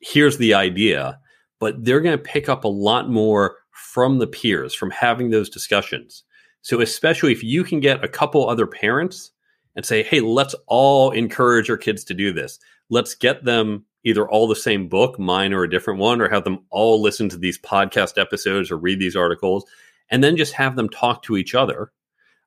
here's 0.00 0.38
the 0.38 0.54
idea, 0.54 1.18
but 1.58 1.84
they're 1.84 2.00
going 2.00 2.16
to 2.16 2.22
pick 2.22 2.48
up 2.48 2.64
a 2.64 2.68
lot 2.68 3.08
more 3.10 3.56
from 3.72 4.18
the 4.18 4.26
peers 4.26 4.74
from 4.74 4.90
having 4.90 5.30
those 5.30 5.48
discussions. 5.48 6.24
So, 6.62 6.80
especially 6.80 7.32
if 7.32 7.42
you 7.42 7.64
can 7.64 7.80
get 7.80 8.04
a 8.04 8.08
couple 8.08 8.48
other 8.48 8.66
parents 8.66 9.30
and 9.76 9.86
say, 9.86 10.02
hey, 10.02 10.20
let's 10.20 10.54
all 10.66 11.12
encourage 11.12 11.70
our 11.70 11.76
kids 11.76 12.04
to 12.04 12.14
do 12.14 12.32
this. 12.32 12.58
Let's 12.90 13.14
get 13.14 13.44
them 13.44 13.84
either 14.04 14.28
all 14.28 14.48
the 14.48 14.56
same 14.56 14.88
book, 14.88 15.18
mine 15.18 15.52
or 15.52 15.62
a 15.62 15.70
different 15.70 16.00
one, 16.00 16.20
or 16.20 16.28
have 16.28 16.44
them 16.44 16.64
all 16.70 17.00
listen 17.00 17.28
to 17.28 17.36
these 17.36 17.58
podcast 17.58 18.20
episodes 18.20 18.70
or 18.70 18.76
read 18.76 18.98
these 18.98 19.16
articles, 19.16 19.64
and 20.10 20.22
then 20.22 20.36
just 20.36 20.52
have 20.54 20.76
them 20.76 20.88
talk 20.88 21.22
to 21.22 21.36
each 21.36 21.54
other. 21.54 21.92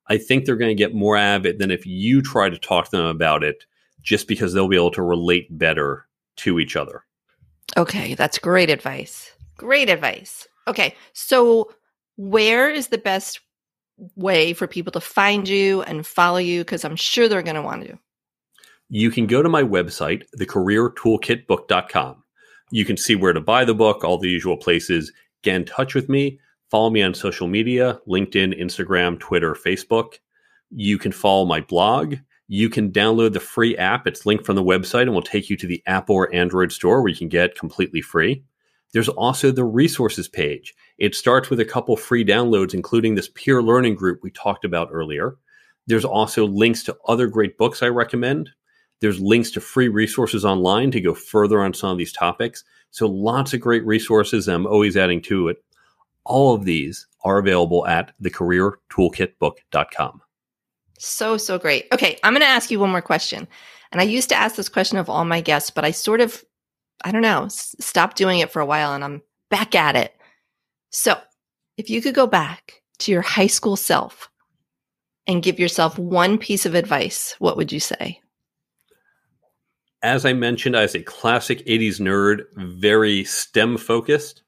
I 0.07 0.17
think 0.17 0.45
they're 0.45 0.55
going 0.55 0.75
to 0.75 0.83
get 0.83 0.93
more 0.93 1.15
out 1.15 1.41
of 1.41 1.45
it 1.45 1.59
than 1.59 1.71
if 1.71 1.85
you 1.85 2.21
try 2.21 2.49
to 2.49 2.57
talk 2.57 2.89
to 2.89 2.97
them 2.97 3.05
about 3.05 3.43
it, 3.43 3.65
just 4.01 4.27
because 4.27 4.53
they'll 4.53 4.67
be 4.67 4.75
able 4.75 4.91
to 4.91 5.03
relate 5.03 5.47
better 5.57 6.07
to 6.37 6.59
each 6.59 6.75
other. 6.75 7.05
Okay, 7.77 8.15
that's 8.15 8.37
great 8.37 8.69
advice. 8.69 9.31
Great 9.57 9.89
advice. 9.89 10.47
Okay, 10.67 10.95
so 11.13 11.71
where 12.17 12.69
is 12.69 12.87
the 12.87 12.97
best 12.97 13.39
way 14.15 14.53
for 14.53 14.67
people 14.67 14.91
to 14.91 14.99
find 14.99 15.47
you 15.47 15.81
and 15.83 16.05
follow 16.05 16.37
you? 16.37 16.61
Because 16.61 16.83
I'm 16.83 16.95
sure 16.95 17.27
they're 17.27 17.41
going 17.41 17.55
to 17.55 17.61
want 17.61 17.85
to. 17.85 17.97
You 18.89 19.09
can 19.09 19.25
go 19.25 19.41
to 19.41 19.49
my 19.49 19.63
website, 19.63 20.23
thecareertoolkitbook.com. 20.37 22.23
You 22.71 22.85
can 22.85 22.97
see 22.97 23.15
where 23.15 23.33
to 23.33 23.41
buy 23.41 23.65
the 23.65 23.73
book, 23.73 24.03
all 24.03 24.17
the 24.17 24.29
usual 24.29 24.57
places. 24.57 25.11
Get 25.43 25.55
in 25.55 25.65
touch 25.65 25.95
with 25.95 26.09
me. 26.09 26.39
Follow 26.69 26.89
me 26.89 27.01
on 27.01 27.13
social 27.13 27.47
media 27.47 27.99
LinkedIn, 28.07 28.59
Instagram, 28.59 29.19
Twitter, 29.19 29.53
Facebook. 29.53 30.15
You 30.69 30.97
can 30.97 31.11
follow 31.11 31.45
my 31.45 31.61
blog. 31.61 32.15
You 32.53 32.69
can 32.69 32.91
download 32.91 33.31
the 33.31 33.39
free 33.39 33.77
app. 33.77 34.05
It's 34.05 34.25
linked 34.25 34.45
from 34.45 34.57
the 34.57 34.63
website 34.63 35.03
and 35.03 35.13
will 35.13 35.21
take 35.21 35.49
you 35.49 35.55
to 35.55 35.65
the 35.65 35.81
Apple 35.85 36.17
or 36.17 36.35
Android 36.35 36.73
store 36.73 37.01
where 37.01 37.07
you 37.07 37.15
can 37.15 37.29
get 37.29 37.57
completely 37.57 38.01
free. 38.01 38.43
There's 38.91 39.07
also 39.07 39.51
the 39.51 39.63
resources 39.63 40.27
page. 40.27 40.75
It 40.97 41.15
starts 41.15 41.49
with 41.49 41.61
a 41.61 41.65
couple 41.65 41.95
free 41.95 42.25
downloads, 42.25 42.73
including 42.73 43.15
this 43.15 43.29
peer 43.35 43.63
learning 43.63 43.95
group 43.95 44.19
we 44.21 44.31
talked 44.31 44.65
about 44.65 44.89
earlier. 44.91 45.37
There's 45.87 46.03
also 46.03 46.45
links 46.45 46.83
to 46.83 46.97
other 47.07 47.27
great 47.27 47.57
books 47.57 47.81
I 47.81 47.87
recommend. 47.87 48.49
There's 48.99 49.21
links 49.21 49.49
to 49.51 49.61
free 49.61 49.87
resources 49.87 50.43
online 50.43 50.91
to 50.91 50.99
go 50.99 51.13
further 51.13 51.61
on 51.61 51.73
some 51.73 51.91
of 51.91 51.97
these 51.97 52.11
topics. 52.11 52.65
So 52.89 53.07
lots 53.07 53.53
of 53.53 53.61
great 53.61 53.85
resources. 53.85 54.49
I'm 54.49 54.67
always 54.67 54.97
adding 54.97 55.21
to 55.21 55.47
it. 55.47 55.63
All 56.25 56.53
of 56.53 56.65
these 56.65 57.07
are 57.23 57.37
available 57.37 57.87
at 57.87 58.11
thecareertoolkitbook.com. 58.21 60.21
So, 61.03 61.35
so 61.35 61.57
great. 61.57 61.87
Okay, 61.91 62.19
I'm 62.23 62.33
going 62.33 62.41
to 62.41 62.47
ask 62.47 62.69
you 62.69 62.79
one 62.79 62.91
more 62.91 63.01
question. 63.01 63.47
And 63.91 63.99
I 63.99 64.03
used 64.03 64.29
to 64.29 64.35
ask 64.35 64.55
this 64.55 64.69
question 64.69 64.99
of 64.99 65.09
all 65.09 65.25
my 65.25 65.41
guests, 65.41 65.71
but 65.71 65.83
I 65.83 65.89
sort 65.89 66.21
of, 66.21 66.45
I 67.03 67.11
don't 67.11 67.23
know, 67.23 67.45
s- 67.45 67.75
stopped 67.79 68.17
doing 68.17 68.37
it 68.37 68.51
for 68.51 68.61
a 68.61 68.65
while 68.67 68.93
and 68.93 69.03
I'm 69.03 69.23
back 69.49 69.73
at 69.73 69.95
it. 69.95 70.15
So, 70.91 71.19
if 71.75 71.89
you 71.89 72.03
could 72.03 72.13
go 72.13 72.27
back 72.27 72.83
to 72.99 73.11
your 73.11 73.23
high 73.23 73.47
school 73.47 73.75
self 73.75 74.29
and 75.25 75.41
give 75.41 75.59
yourself 75.59 75.97
one 75.97 76.37
piece 76.37 76.67
of 76.67 76.75
advice, 76.75 77.35
what 77.39 77.57
would 77.57 77.71
you 77.71 77.79
say? 77.79 78.21
As 80.03 80.23
I 80.23 80.33
mentioned, 80.33 80.77
I 80.77 80.83
was 80.83 80.93
a 80.93 81.01
classic 81.01 81.65
80s 81.65 81.99
nerd, 81.99 82.43
very 82.55 83.23
STEM 83.23 83.77
focused. 83.77 84.43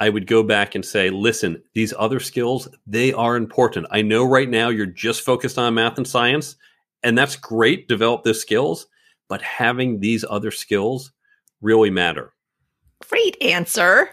I 0.00 0.08
would 0.08 0.26
go 0.26 0.42
back 0.42 0.74
and 0.74 0.84
say, 0.84 1.10
listen, 1.10 1.62
these 1.74 1.92
other 1.96 2.20
skills, 2.20 2.66
they 2.86 3.12
are 3.12 3.36
important. 3.36 3.86
I 3.90 4.00
know 4.00 4.24
right 4.24 4.48
now 4.48 4.70
you're 4.70 4.86
just 4.86 5.20
focused 5.20 5.58
on 5.58 5.74
math 5.74 5.98
and 5.98 6.08
science, 6.08 6.56
and 7.02 7.16
that's 7.16 7.36
great, 7.36 7.86
develop 7.86 8.24
those 8.24 8.40
skills, 8.40 8.86
but 9.28 9.42
having 9.42 10.00
these 10.00 10.24
other 10.28 10.50
skills 10.50 11.12
really 11.60 11.90
matter. 11.90 12.32
Great 13.10 13.36
answer. 13.42 14.08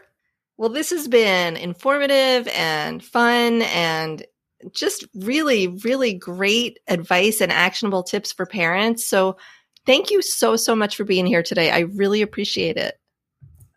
Well, 0.58 0.70
this 0.70 0.90
has 0.90 1.08
been 1.08 1.56
informative 1.56 2.50
and 2.50 3.02
fun 3.02 3.62
and 3.62 4.26
just 4.74 5.06
really, 5.16 5.68
really 5.68 6.14
great 6.14 6.80
advice 6.90 7.40
and 7.40 7.52
actionable 7.52 8.04
tips 8.04 8.34
for 8.34 8.46
parents. 8.46 9.06
So, 9.06 9.38
thank 9.86 10.12
you 10.12 10.22
so, 10.22 10.58
so 10.58 10.76
much 10.76 10.98
for 10.98 11.06
being 11.06 11.26
here 11.26 11.44
today. 11.44 11.72
I 11.72 11.82
really 11.82 12.22
appreciate 12.22 12.76
it. 12.76 13.00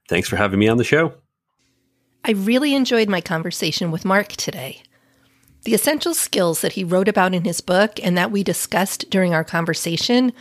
Thanks 0.08 0.28
for 0.28 0.34
having 0.34 0.58
me 0.58 0.66
on 0.66 0.76
the 0.76 0.84
show. 0.84 1.14
I 2.24 2.32
really 2.32 2.74
enjoyed 2.74 3.08
my 3.08 3.20
conversation 3.20 3.90
with 3.90 4.04
Mark 4.04 4.28
today. 4.28 4.82
The 5.64 5.74
essential 5.74 6.14
skills 6.14 6.60
that 6.60 6.72
he 6.72 6.84
wrote 6.84 7.08
about 7.08 7.34
in 7.34 7.44
his 7.44 7.60
book 7.60 7.98
and 8.02 8.16
that 8.16 8.30
we 8.30 8.42
discussed 8.42 9.10
during 9.10 9.34
our 9.34 9.44
conversation 9.44 10.32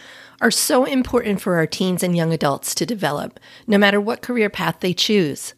are 0.41 0.51
so 0.51 0.85
important 0.85 1.41
for 1.41 1.55
our 1.55 1.67
teens 1.67 2.03
and 2.03 2.15
young 2.15 2.33
adults 2.33 2.73
to 2.75 2.85
develop, 2.85 3.39
no 3.67 3.77
matter 3.77 3.99
what 3.99 4.21
career 4.21 4.49
path 4.49 4.77
they 4.79 4.93
choose. 4.93 5.53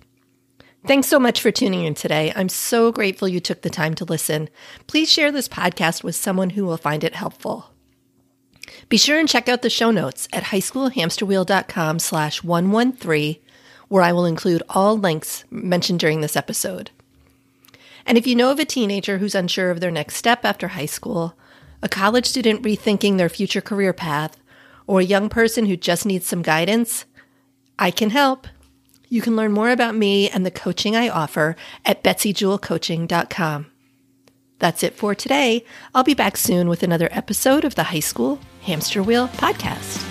Thanks 0.88 1.08
so 1.08 1.20
much 1.20 1.40
for 1.40 1.52
tuning 1.52 1.86
in 1.86 1.94
today. 1.94 2.34
I'm 2.36 2.50
so 2.50 2.92
grateful 2.92 3.28
you 3.28 3.40
took 3.40 3.62
the 3.62 3.70
time 3.70 3.94
to 3.96 4.06
listen. 4.06 4.50
Please 4.88 5.12
share 5.12 5.32
this 5.32 5.48
podcast 5.48 6.04
with 6.04 6.16
someone 6.16 6.52
who 6.52 6.66
will 6.66 6.78
find 6.78 7.04
it 7.04 7.14
helpful. 7.14 7.72
Be 8.90 8.98
sure 8.98 9.20
and 9.20 9.30
check 9.30 9.48
out 9.48 9.62
the 9.62 9.70
show 9.70 9.92
notes 9.92 10.28
at 10.34 10.46
highschoolhamsterwheel.com 10.46 12.00
slash 12.00 12.44
113 12.44 13.38
where 13.92 14.04
I 14.04 14.14
will 14.14 14.26
include 14.26 14.64
all 14.70 14.98
links 14.98 15.44
mentioned 15.52 16.00
during 16.00 16.22
this 16.22 16.38
episode. 16.38 16.92
And 18.06 18.18
if 18.18 18.26
you 18.26 18.36
know 18.36 18.50
of 18.50 18.58
a 18.58 18.64
teenager 18.64 19.18
who's 19.18 19.36
unsure 19.36 19.70
of 19.70 19.82
their 19.82 19.92
next 19.92 20.16
step 20.16 20.46
after 20.46 20.70
high 20.70 20.86
school, 20.86 21.36
a 21.84 21.90
college 21.90 22.26
student 22.26 22.64
rethinking 22.64 23.18
their 23.18 23.28
future 23.28 23.60
career 23.60 23.92
path, 23.92 24.38
or 24.88 25.02
a 25.02 25.04
young 25.04 25.28
person 25.28 25.66
who 25.66 25.76
just 25.76 26.06
needs 26.06 26.26
some 26.26 26.42
guidance, 26.42 27.04
I 27.78 27.92
can 27.92 28.12
help. 28.12 28.48
You 29.10 29.22
can 29.22 29.36
learn 29.36 29.52
more 29.52 29.72
about 29.72 29.94
me 29.94 30.30
and 30.30 30.46
the 30.46 30.52
coaching 30.52 30.96
I 30.96 31.10
offer 31.10 31.58
at 31.84 32.02
betsyjewelcoaching.com. 32.02 33.66
That's 34.60 34.84
it 34.84 34.96
for 34.96 35.14
today. 35.14 35.66
I'll 35.94 36.06
be 36.06 36.14
back 36.14 36.38
soon 36.38 36.70
with 36.70 36.82
another 36.82 37.10
episode 37.12 37.66
of 37.66 37.76
the 37.76 37.84
High 37.84 38.00
School 38.00 38.40
Hamster 38.62 39.04
Wheel 39.04 39.28
Podcast. 39.28 40.11